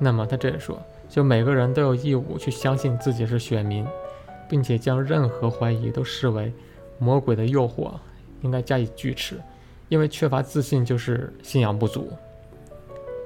[0.00, 0.76] 那么他这里说，
[1.08, 3.86] 就每个人都有义务去相信自己是选民，
[4.48, 6.52] 并且将任何怀疑都视为。
[7.02, 7.92] 魔鬼的诱惑
[8.42, 9.40] 应该加以拒斥，
[9.88, 12.12] 因为缺乏自信就是信仰不足。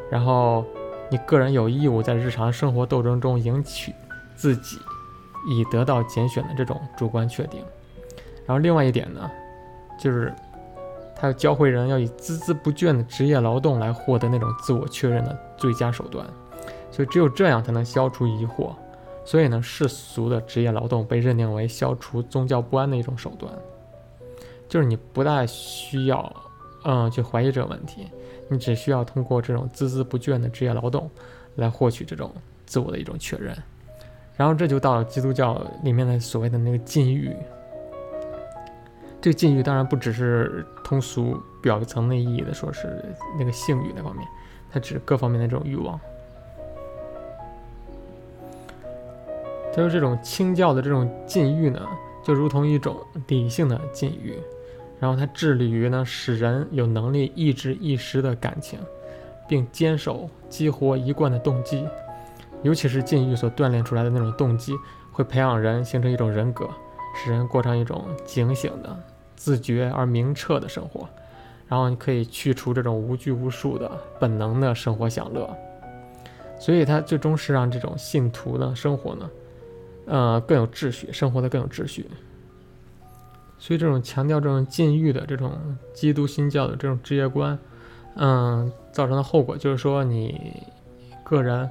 [0.09, 0.65] 然后，
[1.11, 3.93] 你个人有义务在日常生活斗争中赢取
[4.37, 4.79] 自己，
[5.49, 7.65] 以得到拣选的这种主观确定。
[8.47, 9.29] 然后，另外一点呢，
[9.99, 10.33] 就是
[11.17, 16.25] 他要教会人要以孜孜不倦的职业劳动来获得那种自我确认的最佳手段。
[16.95, 18.73] 所以，只有这样才能消除疑惑。
[19.25, 23.53] 所以呢，世俗的职业劳动被认定为消除宗教不安的一种手段，
[24.69, 26.33] 就是你不大需要，
[26.85, 28.07] 嗯，去怀疑这个问题，
[28.49, 31.11] 你只需要通过这种孜孜不倦的职业劳动，
[31.57, 32.31] 来获取这种
[32.65, 33.57] 自我的一种确认。
[34.37, 37.35] 然后这就到了基督教里面的所谓的那个禁欲。
[39.21, 43.05] 这个禁欲当然不只是通俗表层的意义的，说是
[43.37, 44.25] 那个性欲那方面，
[44.71, 45.99] 它指各方面的这种欲望。
[49.75, 51.81] 他说这种清教的这种禁欲呢，
[52.23, 54.39] 就如同一种理性的禁欲，
[55.01, 58.79] 然后它致力于呢使人有能力抑制一时的感情，
[59.49, 61.85] 并坚守激活一贯的动机，
[62.63, 64.77] 尤其是禁欲所锻炼出来的那种动机，
[65.11, 66.71] 会培养人形成一种人格，
[67.17, 68.97] 使人过上一种警醒的、
[69.35, 71.09] 自觉而明澈的生活，
[71.67, 75.53] 然后你可以去除这种无拘无束的本能的生活享乐，
[76.61, 79.29] 所以它最终是让这种信徒的生活呢。
[80.07, 82.07] 呃，更有秩序，生活的更有秩序。
[83.59, 85.59] 所以这种强调这种禁欲的这种
[85.95, 87.59] 基督新教的这种职业观，
[88.17, 90.63] 嗯，造成的后果就是说，你
[91.25, 91.71] 个人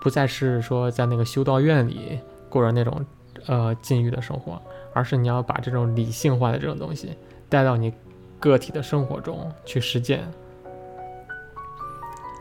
[0.00, 3.04] 不再是说在那个修道院里过着那种
[3.46, 7.10] 呃禁欲的生活，而是你要把这种理性化的这种东西
[7.48, 7.92] 带到你
[8.38, 10.22] 个体的生活中去实践。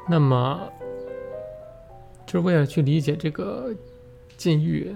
[0.08, 0.60] 那么，
[2.28, 3.72] 就是为了去理解这个
[4.38, 4.96] 禁欲。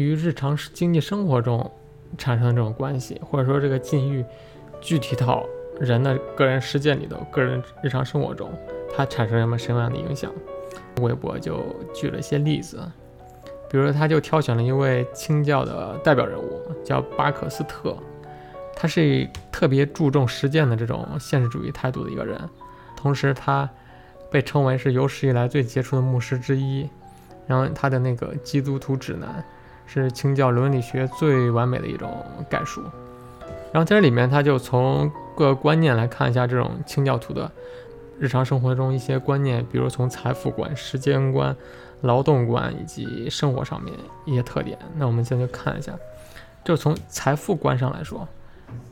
[0.00, 1.70] 与日常经济生活中
[2.18, 4.24] 产生的这种关系，或者说这个禁欲
[4.80, 5.46] 具体到
[5.78, 8.50] 人的个人实践里头、个人日常生活中，
[8.96, 10.32] 它产生什么什么样的影响？
[11.00, 12.80] 微博就举了一些例子，
[13.70, 17.96] 比如他就挑选了一位清教的代表人物，叫巴克斯特，
[18.74, 22.38] 他是特别注重实践的这种现实主义态度的一个人，
[22.96, 23.68] 同时他
[24.30, 26.88] 被称为是有史以来最杰出的牧师之一，
[27.46, 29.28] 然后他的那个《基督徒指南》。
[29.92, 32.80] 是清教伦理学最完美的一种概述，
[33.72, 37.50] 然后在这里面，他就从各个观念来看一下这种清教徒的
[38.20, 41.56] 日常生活中一些观念，比如从财富观、时间观、
[42.02, 43.92] 劳动观以及生活上面
[44.24, 44.78] 一些特点。
[44.96, 45.92] 那我们现在就看一下，
[46.64, 48.28] 就从财富观上来说，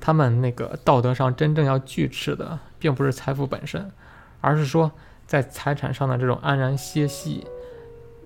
[0.01, 3.89] 他们那个道德上真正要拒斥的，并不是财富本身，
[4.41, 4.91] 而是说
[5.29, 7.47] 在财产上的这种安然歇息。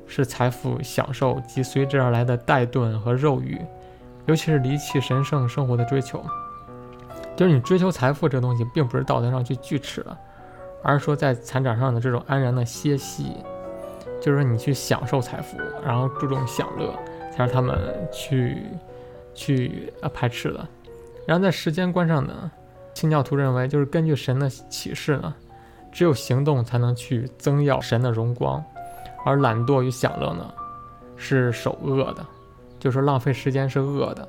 [0.07, 3.61] 是财富享受及随之而来的怠顿和肉欲，
[4.27, 6.23] 尤其是离弃神圣生活的追求。
[7.35, 10.19] 就是你追求财富这个东西，并不是道德上去锯齿了，
[10.83, 13.37] 而是说在财产上的这种安然的歇息，
[14.21, 16.95] 就是你去享受财富，然后注重享乐，
[17.35, 17.79] 才是他们
[18.12, 18.67] 去
[19.35, 20.69] 去呃排斥的。
[21.27, 22.51] 然后在时间观上呢，
[22.93, 25.35] 清教徒认为，就是根据神的启示呢，
[25.91, 28.62] 只有行动才能去增耀神的荣光。
[29.25, 30.53] 而懒惰与享乐呢，
[31.17, 32.27] 是首恶的，
[32.79, 34.29] 就是浪费时间是恶的。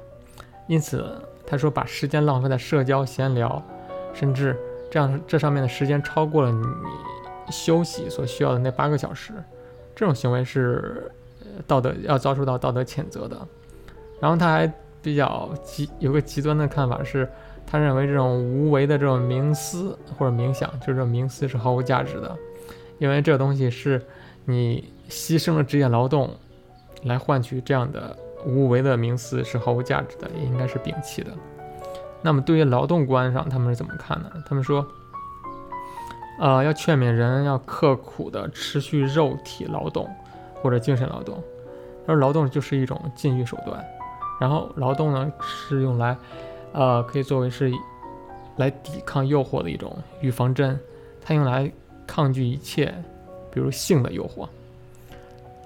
[0.67, 3.61] 因此，他说把时间浪费在社交、闲聊，
[4.13, 4.55] 甚至
[4.91, 6.65] 这样这上面的时间超过了你
[7.51, 9.33] 休息所需要的那八个小时，
[9.95, 11.11] 这种行为是
[11.65, 13.35] 道德要遭受到道德谴责的。
[14.21, 17.27] 然后他还比较极有个极端的看法是，
[17.65, 22.37] 他认为这种无为的这种冥思或者冥想，就是这种冥思是毫无价值的，
[22.99, 24.01] 因为这个东西是。
[24.45, 26.29] 你牺牲了职业劳动，
[27.03, 31.31] 来换取这样的无为的名词是毫无价值的，也应该是摒弃的。
[32.21, 34.31] 那么对于劳动观上，他们是怎么看呢？
[34.45, 34.85] 他们说，
[36.39, 40.09] 呃，要劝勉人要刻苦的持续肉体劳动
[40.61, 41.41] 或者精神劳动，
[42.07, 43.85] 而劳动就是一种禁欲手段。
[44.39, 46.17] 然后劳动呢是用来，
[46.71, 47.71] 呃，可以作为是
[48.57, 50.79] 来抵抗诱惑的一种预防针，
[51.21, 51.71] 它用来
[52.07, 52.93] 抗拒一切，
[53.53, 54.47] 比如性的诱惑。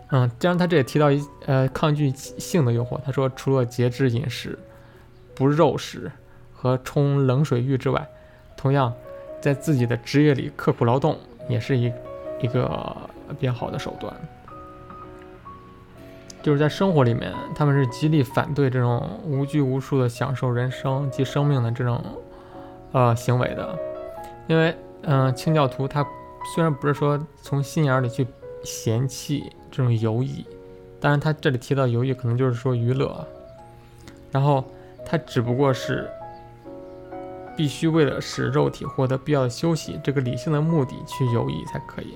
[0.09, 4.57] 嗯，既然他这也提到一呃抗拒性的诱惑，他说除了节制饮食、
[5.33, 6.11] 不肉食
[6.53, 8.07] 和冲冷水浴之外，
[8.55, 8.93] 同样
[9.41, 11.17] 在自己的职业里刻苦劳动
[11.49, 11.91] 也是一
[12.41, 12.95] 一个
[13.39, 14.13] 比较好的手段。
[16.41, 22.01] 就是在生活里面，他们是极力反对这种无拘无束的享受人生及生命的这种
[22.93, 23.77] 呃行为的，
[24.47, 26.07] 因为嗯，清教徒他
[26.53, 28.25] 虽然不是说从心眼里去
[28.63, 30.45] 嫌弃这种游艺，
[30.99, 33.25] 当然他这里提到游艺可能就是说娱乐，
[34.31, 34.63] 然后
[35.05, 36.09] 他只不过是
[37.55, 42.13] 必须为了使肉体获得必要的休息这个理性的目的去游艺才可以，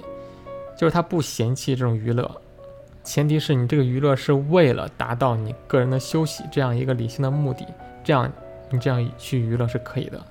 [0.77, 2.29] 就是他不嫌弃这种娱乐。
[3.03, 7.65] 前提是你这个娱乐是为了达到你个人的休息这样一个理性的目的，
[8.03, 8.31] 这样
[8.69, 10.23] 你这样去娱乐是可以的。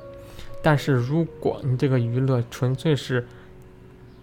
[0.63, 3.27] 但是如果你这个娱乐纯粹是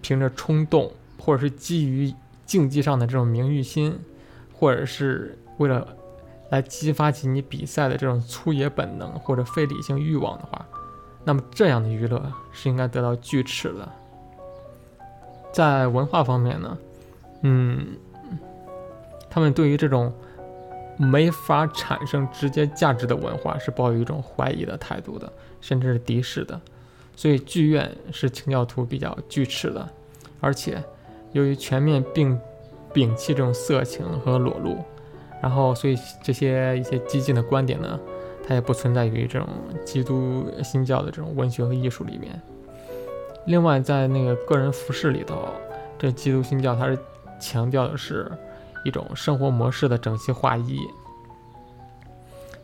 [0.01, 2.13] 凭着冲动，或者是基于
[2.45, 3.99] 竞技上的这种名誉心，
[4.53, 5.88] 或者是为了
[6.49, 10.65] 来激发起你比赛的这种粗野本能或者非理性欲望的话，
[11.23, 13.89] 那么这样的娱乐是应该得到拒斥的。
[15.51, 16.77] 在文化方面呢，
[17.41, 17.97] 嗯。
[19.29, 20.12] 他们对于这种
[20.97, 25.31] 没法产生直接价值的文化是抱有一种怀疑的态度的，
[25.62, 26.60] 甚至是敌视的。
[27.17, 29.89] 所以剧院是清教徒比较拒斥的，
[30.39, 30.82] 而且
[31.34, 32.39] 由于全面并
[32.93, 34.77] 摒弃这种色情和裸露，
[35.41, 37.99] 然后所以这些一些激进的观点呢，
[38.47, 39.49] 它也不存在于这种
[39.84, 42.39] 基督新教的这种文学和艺术里面。
[43.47, 45.49] 另外，在那个个人服饰里头，
[45.99, 46.97] 这基督新教它是
[47.41, 48.32] 强调的是。
[48.86, 50.80] 一种生活模式的整齐划一，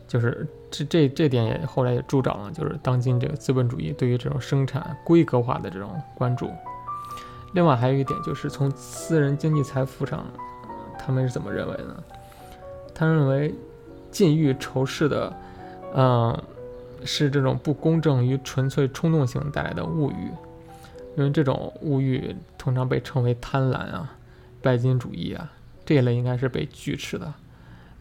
[0.06, 6.50] 就是这这这点也后来也助长了，就是当今这个资本主义对于这种生产规格化的这种关注。
[7.52, 10.24] 另外还有一点就是从私人经济财富上，
[10.98, 12.02] 他们是怎么认为呢？
[12.94, 13.54] 他认为
[14.10, 15.32] 禁欲仇视的，
[15.94, 16.42] 嗯，
[17.04, 20.30] 是这种不公正与纯粹冲动性带来的物欲，
[21.16, 24.16] 因为这种物欲通常被称为贪婪啊、
[24.60, 25.50] 拜金主义啊。
[25.84, 27.34] 这一类应该是被拒斥的，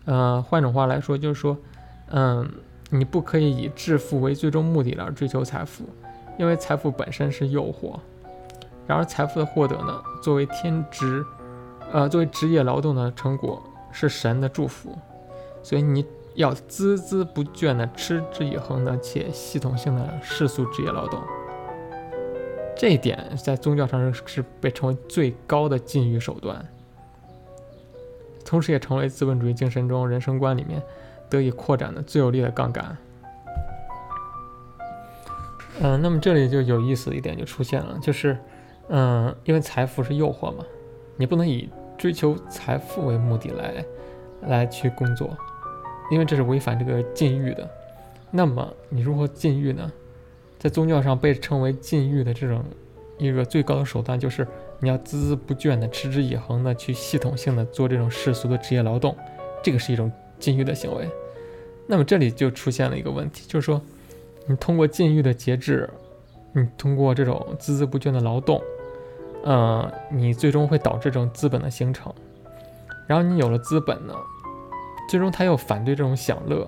[0.06, 1.58] 呃，换种话来说，就是说，
[2.16, 2.48] 嗯，
[2.92, 5.84] 你不可以以致富为最终目的而追求财富，
[6.38, 8.00] 因为财富本身是诱惑。
[8.86, 11.26] 然而，财富的获得呢，作为天职，
[11.92, 14.96] 呃，作为职业劳动的成果，是神的祝福，
[15.64, 21.20] 所以你要孜孜不倦的、持之以恒的且系统性的世俗职业劳动。
[22.76, 26.64] 这一点在宗教上是被称为最高的禁欲手段。
[28.46, 30.84] 同时，也成为资本主义精神中人生观里面
[31.38, 32.98] 得以扩展的最有力的杠杆。
[35.82, 38.38] 嗯，那么这里就有意思的一点就出现了，就是，
[38.88, 40.64] 嗯，因为财富是诱惑嘛，
[41.18, 43.86] 你不能以追求财富为目的来
[44.48, 45.36] 来去工作，
[46.10, 47.70] 因为这是违反这个禁欲的。
[48.32, 49.92] 那么你如何禁欲呢？
[50.60, 52.64] 在宗教上被称为禁欲的这种
[53.18, 54.48] 一个最高的手段就是。
[54.80, 59.16] 你要孜孜不倦的、持之以恒的去系统性的做这种世俗的职业劳动，
[59.64, 61.10] 这个是一种禁欲的行为。
[61.88, 63.82] 那么这里就出现了一个问题，就是说，
[64.48, 65.90] 你通过禁欲的节制，
[66.54, 68.62] 你通过这种孜孜不倦的劳动，
[69.44, 72.14] 呃，你最终会导致这种资本的形成。
[73.08, 74.14] 然后你有了资本呢，
[75.10, 76.68] 最终他又反对这种享乐，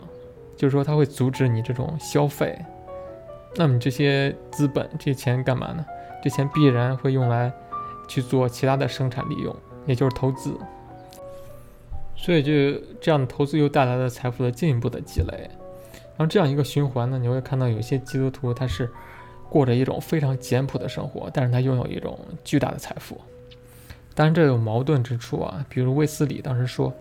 [0.56, 2.58] 就是说他会阻止你这种消费。
[3.56, 5.86] 那么你这些资本、这些钱干嘛呢？
[6.23, 7.51] 这钱必然会用来。
[8.08, 9.56] 去做其他的生产利用，
[9.88, 10.56] 也就是投资，
[12.15, 12.51] 所以就
[12.99, 15.49] 这样的投资又带来了财富的进一步的积累，
[16.17, 18.89] 然后这样一个循环呢，你会看到有些基督徒他是
[19.49, 23.19] 过着一种非常简朴的生活，但是他拥有一种巨大的财富。
[24.15, 26.92] 当然这有矛盾之处啊，比如卫斯理当时说，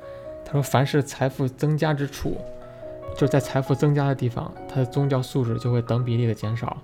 [0.45, 2.37] 他说凡是财富增加之处，
[3.17, 6.77] 就在财富增加的地方，他的宗教素质就会等比例的减少。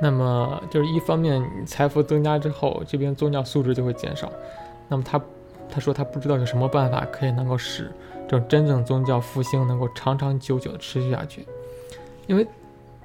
[0.00, 4.30] 那么就是一方面，财富增加之后，这边宗教素质就会减少。
[4.88, 5.22] 那么他
[5.72, 7.90] 他说他不知道有什么办法可以能够使
[8.28, 11.46] 这种真正宗教复兴能够长长久久的持续下去，
[12.26, 12.46] 因为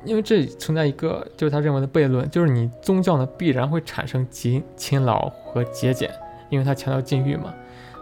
[0.03, 6.11] 因为这存在一个就是他认为的悖论，就是你宗教呢必然会产生勤勤劳和节俭，
[6.49, 7.53] 因为他强调禁欲嘛。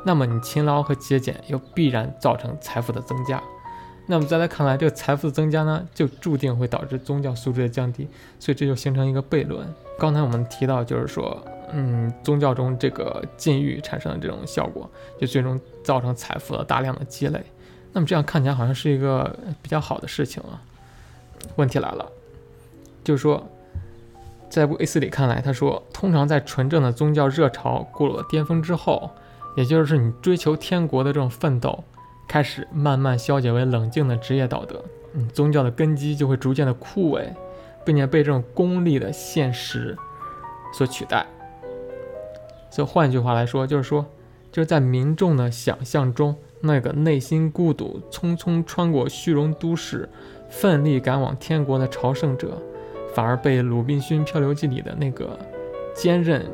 [0.04, 3.42] 那么你勤劳和节俭又必然造成财富的增加。
[4.08, 8.08] 那么在他看来，这个财富的增加呢，就注定会导致宗教素质的降低，
[8.40, 9.68] 所以这就形成一个悖论。
[9.98, 14.90] 刚才我们提到，就是说，嗯，宗教中这个禁欲产生的这种效果，
[15.20, 17.44] 就最终造成财富的大量的积累。
[17.92, 20.62] 那么这样看起来好像是一个比较好的事情啊。
[21.56, 22.12] 问题来了，
[23.04, 23.48] 就是说，
[24.50, 29.12] 在布 A 斯里看来，他说，通常在纯正的宗教热潮过了巅峰之后，
[29.56, 31.84] 也就是你追求天国的这种奋斗，
[32.28, 37.28] 开始慢慢消解为冷静的职业道德，嗯，宗教的根基就会逐渐的枯萎，
[37.86, 39.96] 并且被这种功利的现实
[40.74, 41.26] 所取代。
[42.76, 44.06] 所以换句话来说，就是说，
[44.52, 50.10] 就是在民众的想象中，那个内心孤独、匆匆穿过虚荣都市、
[50.50, 52.62] 奋力赶往天国的朝圣者，
[53.14, 55.40] 反而被《鲁滨逊漂流记》里的那个
[55.96, 56.46] 坚韧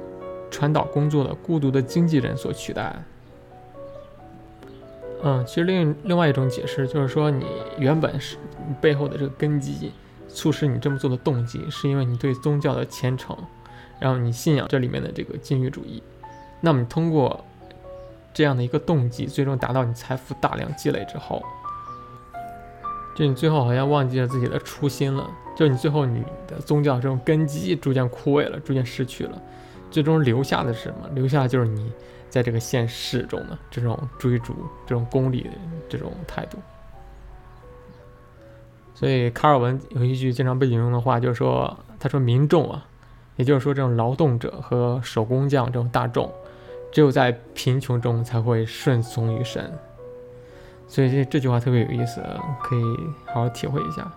[0.52, 3.04] 传导工作的孤独的经纪人所取代。
[5.24, 7.48] 嗯，其实另另外一种解释就是说，你
[7.80, 8.38] 原本是
[8.80, 9.92] 背后的这个根基，
[10.28, 13.36] 促使你这么做的动机，是因为你对宗教的虔诚。
[14.02, 16.02] 然后你信仰这里面的这个禁欲主义，
[16.60, 17.46] 那么你通过
[18.34, 21.40] 这样的一个动机，最终达到你财富大量积累之后，
[23.16, 29.40] 就你最后好像忘记了自己的初心了，就你最后你的宗教这种根基逐渐枯萎了，逐渐失去了，
[29.92, 31.08] 最终留下的是什么？
[31.14, 31.94] 留下的就是你
[32.28, 34.56] 在这个现实中的这种追逐、
[34.88, 35.48] 这种功利
[35.88, 36.58] 这种态度。
[38.96, 42.88] 所以卡尔文有一句经常被引用的话，就是说：“他说民众啊。”
[43.42, 46.32] 也就是说，这种劳动者和手工匠这种大众，
[46.92, 49.74] 只有在贫穷中才会顺从于神。
[50.88, 52.22] 所以这这句话特别有意思，
[52.62, 52.84] 可以
[53.26, 54.12] 好好体会一下。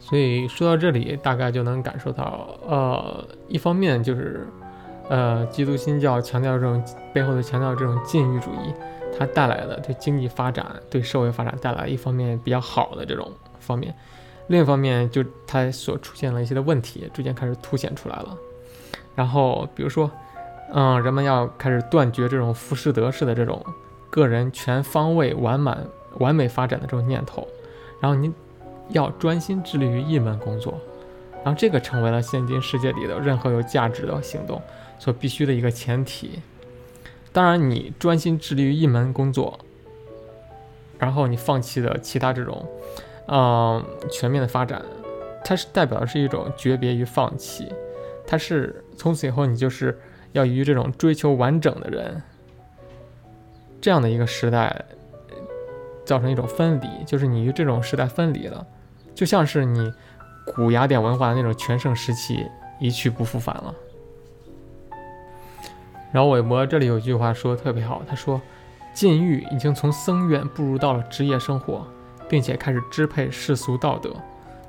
[0.00, 4.48] 所以说到这里，大概就能感受到，呃，一方面就是，
[5.10, 6.82] 呃，基督新教强调这种
[7.12, 8.72] 背后的强调这种禁欲主义，
[9.18, 13.30] 它带来的对经济发展、对社会发展带来一方面比较好的这种
[13.60, 13.94] 方面。
[14.48, 18.36] 另一方面，就它所出现了一些的问题，逐渐开始凸显出来了。
[19.14, 20.10] 然后，比如说，
[20.72, 23.64] 嗯，人们要开始断绝这种浮士德式的这种
[24.10, 25.86] 个人全方位完满、
[26.18, 27.46] 完美发展的这种念头。
[28.00, 28.32] 然后，你
[28.90, 30.78] 要专心致力于一门工作。
[31.44, 34.60] 然后，这个成为了现今世界里的任何有价值的行动
[34.98, 36.40] 所必须的一个前提。
[37.32, 39.58] 当然，你专心致力于一门工作，
[40.98, 42.66] 然后你放弃了其他这种。
[43.26, 44.82] 嗯，全面的发展，
[45.44, 47.72] 它是代表的是一种诀别与放弃，
[48.26, 49.98] 它是从此以后你就是
[50.32, 52.22] 要与这种追求完整的人
[53.80, 54.84] 这样的一个时代
[56.04, 58.66] 造成一种分离，就是你与这种时代分离了，
[59.14, 59.92] 就像是你
[60.54, 62.46] 古雅典文化的那种全盛时期
[62.80, 63.74] 一去不复返了。
[66.10, 68.42] 然后韦伯这里有句话说的特别好，他说
[68.92, 71.86] ：“禁欲已经从僧院步入到了职业生活。”
[72.32, 74.10] 并且开始支配世俗道德，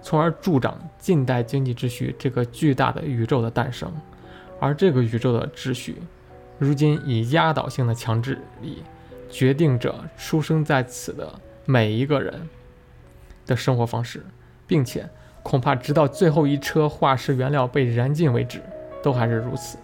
[0.01, 3.89] 从而助长近代经济秩序这个巨大的宇宙的诞生。
[4.59, 5.95] 而这个宇宙的秩序，
[6.59, 8.83] 如今以压倒性的强制力
[9.29, 11.33] 决定着出生在此的
[11.63, 12.49] 每一个人
[13.45, 14.25] 的生活方式，
[14.67, 15.09] 并且
[15.41, 18.61] 恐怕直到最后一车化石原料被燃尽为止，
[19.01, 19.77] 都还是如此。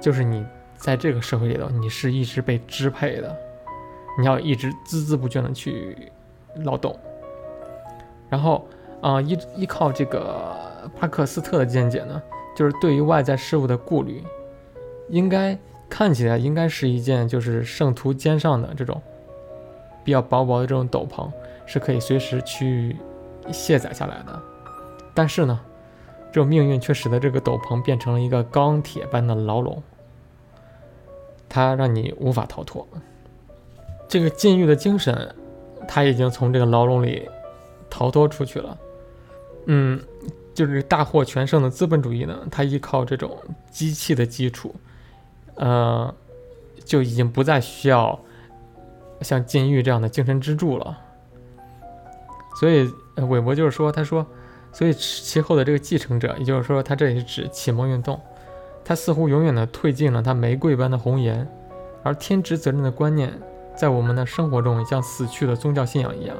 [0.00, 0.46] 就是你
[0.76, 3.36] 在这个社会里头，你是一直被支配的，
[4.16, 5.96] 你要一直孜孜不倦的去。
[6.56, 6.94] 劳动，
[8.28, 8.66] 然后，
[9.00, 10.56] 啊，依依靠这个
[10.98, 12.20] 巴克斯特的见解呢，
[12.56, 14.22] 就是对于外在事物的顾虑，
[15.08, 15.56] 应该
[15.88, 19.00] 看起来应该是一件就是圣徒肩上的这种
[20.04, 21.30] 比较薄薄的这种斗篷，
[21.66, 22.96] 是可以随时去
[23.52, 24.42] 卸载下来的。
[25.14, 25.58] 但是呢，
[26.32, 29.82] 这种命运却使得这个斗篷变成了一个钢铁般的牢笼，
[31.48, 32.86] 它让你无法逃脱。
[34.08, 35.34] 这个禁欲的精神。
[35.88, 37.28] 他已经从这个牢笼里
[37.88, 38.78] 逃脱出去了，
[39.66, 40.00] 嗯，
[40.54, 43.36] 就是大获全胜的资本主义呢，它依靠这种
[43.70, 44.74] 机器的基础，
[45.56, 46.14] 呃，
[46.84, 48.18] 就已经不再需要
[49.22, 50.98] 像禁欲这样的精神支柱了。
[52.58, 52.88] 所以
[53.28, 54.26] 韦伯就是说，他说，
[54.72, 58.20] 所以其后的这个继承者，也就是说，他这里是指启蒙运动，
[58.84, 61.46] 他似乎永远的褪尽了他玫瑰般的红颜，
[62.02, 63.32] 而天职责任的观念。
[63.80, 66.36] 在我们的生活中，像死去的宗教信仰一样，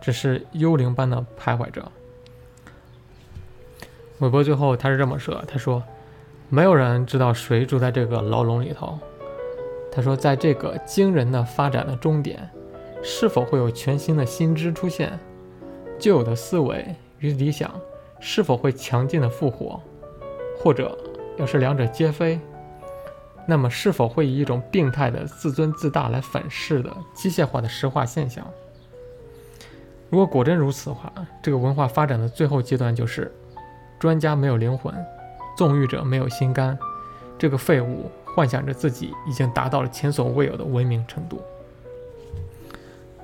[0.00, 1.84] 只是幽灵般的徘徊着。
[4.20, 5.82] 韦伯最后他是这么说：“他说，
[6.48, 8.98] 没有人知道谁住在这个牢笼里头。
[9.92, 12.48] 他说，在这个惊人的发展的终点，
[13.02, 15.12] 是否会有全新的新知出现？
[15.98, 17.70] 旧有的思维与理想
[18.18, 19.78] 是否会强劲的复活？
[20.58, 20.96] 或者，
[21.36, 22.40] 要是两者皆非？”
[23.50, 28.46] 那么，是否会以一种病态的自尊自大来粉饰的机械化的石化现象？
[30.10, 31.10] 如果果真如此的话，
[31.42, 33.32] 这个文化发展的最后阶段就是：
[33.98, 34.94] 专家没有灵魂，
[35.56, 36.78] 纵欲者没有心肝，
[37.38, 41.40] 这个废物幻想着自己已经达到了前所未有的文明程度。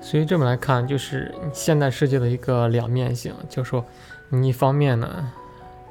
[0.01, 3.85] 所以这么来看，就是现代世界的一个两面性，就是说，
[4.29, 5.31] 你一方面呢，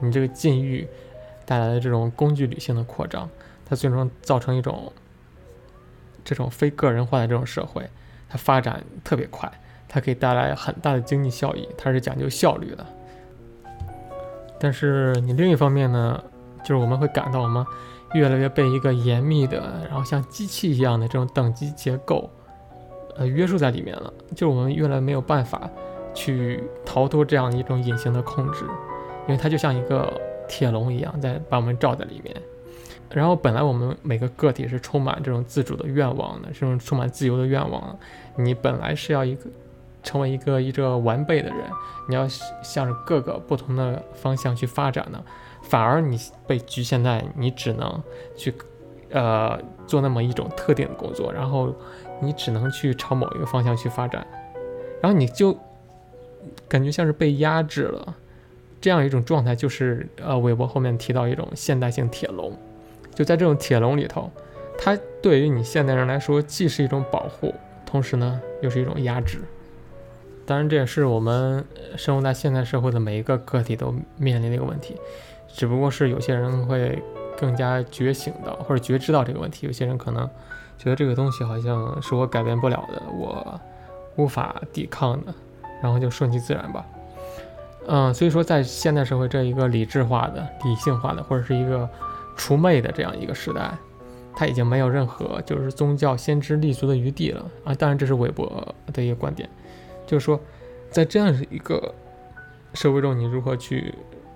[0.01, 0.89] 你这个禁欲
[1.45, 3.29] 带来的这种工具理性的扩张，
[3.65, 4.93] 它最终造成一种
[6.25, 7.89] 这种非个人化的这种社会，
[8.29, 9.51] 它发展特别快，
[9.89, 12.87] 它可以带来很大的经济效益，它是讲究效率的。
[14.59, 16.23] 但是你另一方面呢，
[16.61, 17.65] 就是我们会感到我们
[18.15, 22.31] 越来越被一个严密的，然后像机器一样的这种等级结构。
[23.17, 25.71] 呃，约束在里面了，就是我们越来没有办法
[26.15, 28.65] 去逃脱这样一种隐形的控制，
[29.27, 30.13] 因为它就像一个
[30.49, 32.35] 铁笼一样，在把我们罩在里面。
[33.15, 37.99] 然后本来我们每个个体是充满这种自主的愿望的，这种充满自由的愿望。
[38.37, 39.49] 你本来是要一个
[40.03, 41.59] 成为一个一个完备的人，
[42.09, 42.27] 你要
[42.63, 45.23] 向着各个不同的方向去发展的，
[45.63, 48.03] 反而你被局限在你只能
[48.37, 48.53] 去
[49.11, 51.75] 呃做那么一种特定的工作，然后。
[52.23, 54.25] 你只能去朝某一个方向去发展，
[55.03, 55.55] 然后你就
[56.69, 58.15] 感觉像是被压制了，
[58.81, 62.57] 这样一种状态就是呃，韦伯后面提到一种现代性铁笼，
[63.15, 64.31] 就在这种铁笼里头，
[64.79, 67.55] 它对于你现代人来说既是一种保护，
[67.87, 69.41] 同时呢又是一种压制。
[70.47, 71.65] 当然，这也是我们
[71.97, 74.97] 生活在现代社会的每一个个体都面临的一个问题，
[75.49, 77.03] 只不过是有些人会
[77.39, 80.29] 更加觉醒到或者觉知到这个问题，有些人可能。
[80.77, 83.61] 觉得这个东西好像是我改变不了的，我
[84.17, 85.33] 无法抵抗的，
[85.81, 86.85] 然后就顺其自然吧。
[87.87, 91.89] 嗯，所以说在现代社会这一个理智化的、理性化的，或者是一个
[92.37, 93.77] 除魅的这样一个时代，
[94.35, 97.75] 它已经没有任何就是宗教先知立足的余地了啊！
[97.75, 99.49] 当然，这是韦伯的一个观点，
[100.07, 100.41] 就是说，
[100.91, 101.95] 在这样一个
[102.73, 103.95] 社会中，你如何去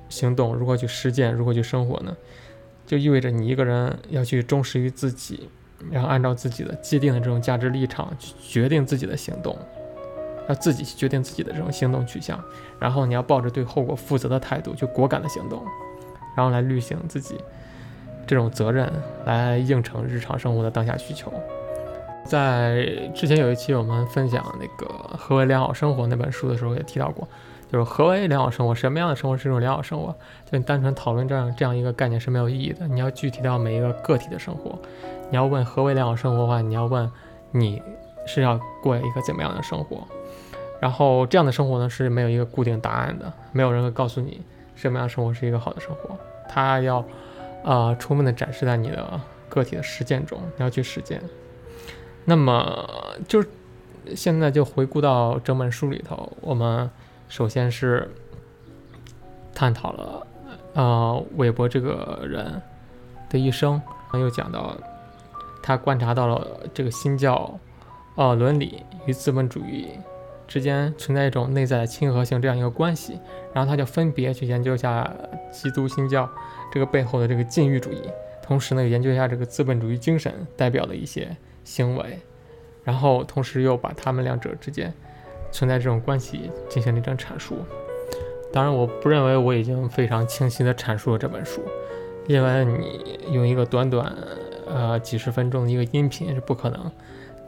[0.09, 2.17] 行动，如何去实践，如何去生活呢？
[2.87, 5.49] 就意味着你一个人要去忠实于自己。
[5.93, 9.57] 然后按照自己的既定的这种价值立场去决定自己的行动，
[10.49, 12.43] 要自己去决定自己的这种行动取向，
[12.81, 15.65] 然后你要抱着对后果负责的态度去果敢的行动，
[16.37, 17.37] 然后来履行自己
[18.29, 18.89] 这种责任，
[19.25, 21.33] 来应承日常生活的当下需求。
[22.25, 27.27] 在之前有一期我们分享那个《何为良好生活》那本书的时候也提到过。
[27.71, 28.75] 就是何为良好生活？
[28.75, 30.15] 什么样的生活是一种良好生活？
[30.51, 32.89] 就你单纯讨论这样这样一个概念是没有意义的。
[32.89, 34.79] 你要具体到每一个个体的生活。
[35.31, 37.11] 你要问何为良好生活的话，你要问
[37.51, 37.83] 你
[38.27, 40.07] 是要过一个怎么样的生活？
[40.81, 44.41] 然后这样的生活呢是没有一个固定答案的，没有人会告诉你
[44.75, 46.17] 什么样的生活是一个好的生活。
[46.49, 47.05] 他要
[47.71, 51.23] 啊充分的展示在你的个体的实践中，你要去实践。
[52.25, 52.89] 那么
[53.27, 53.45] 就
[54.15, 56.91] 现在就回顾到整本书里头，我们。
[57.31, 58.11] 首先是
[59.55, 60.27] 探讨了，
[60.73, 62.63] 呃，韦伯这个人
[63.29, 64.75] 的一生，然后又讲到
[65.63, 67.61] 他观察到了这个新教，
[68.15, 69.91] 呃，伦理与资本主义
[70.47, 73.21] 之间存在一种内在的亲和性这样一个关系，
[73.53, 75.13] 然后他就分别去研究一下
[75.53, 76.27] 基督新教
[76.73, 78.03] 这个背后的这个禁欲主义，
[78.43, 82.19] 同时呢，研究一下这个资本主义精神代表的一些行为，
[82.85, 84.93] 然后同时又把他们两者之间。
[85.51, 87.57] 存在这种关系进行了一种阐述，
[88.53, 91.63] 当然我不认为我已经非常清晰地阐述了这本书，
[92.27, 94.15] 因为你用一个短短
[94.67, 96.93] 呃几十分钟的一个音频是不可能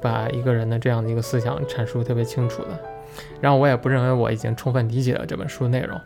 [0.01, 2.69] 把一个人的这样的一个思想阐述特别清楚的。
[3.39, 6.01] 然后我也不认为我已经充分理解了这本书内容，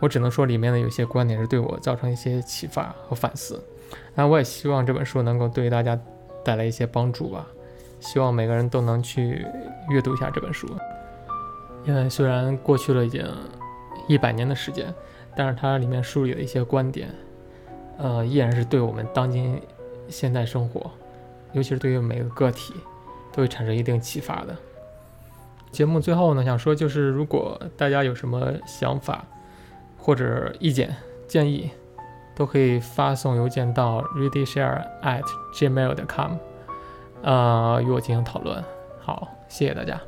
[0.00, 3.62] 我只能说里面的有些观点是对我造成一些启发和反思。
[4.14, 5.98] 那我也希望这本书能够对大家
[6.44, 7.46] 带来一些帮助吧，
[8.00, 9.46] 希望每个人都能去
[9.88, 10.68] 阅读一下这本书。
[11.84, 13.24] 因为虽然过去了已经
[14.08, 14.92] 一百年的时间，
[15.36, 17.08] 但是它里面梳理的一些观点，
[17.96, 19.60] 呃，依然是对我们当今
[20.08, 20.90] 现代生活，
[21.52, 22.74] 尤其是对于每个个体，
[23.32, 24.56] 都会产生一定启发的。
[25.70, 29.24] 节目最后呢，想说就是，如果大家有什么想法
[30.06, 30.94] 或者意见
[31.26, 31.68] 建议
[32.36, 36.34] 都可以发送邮件到 ready share at Gmail.com，
[37.22, 38.62] 呃，与我进行讨论。
[39.00, 40.00] 好，谢谢大家。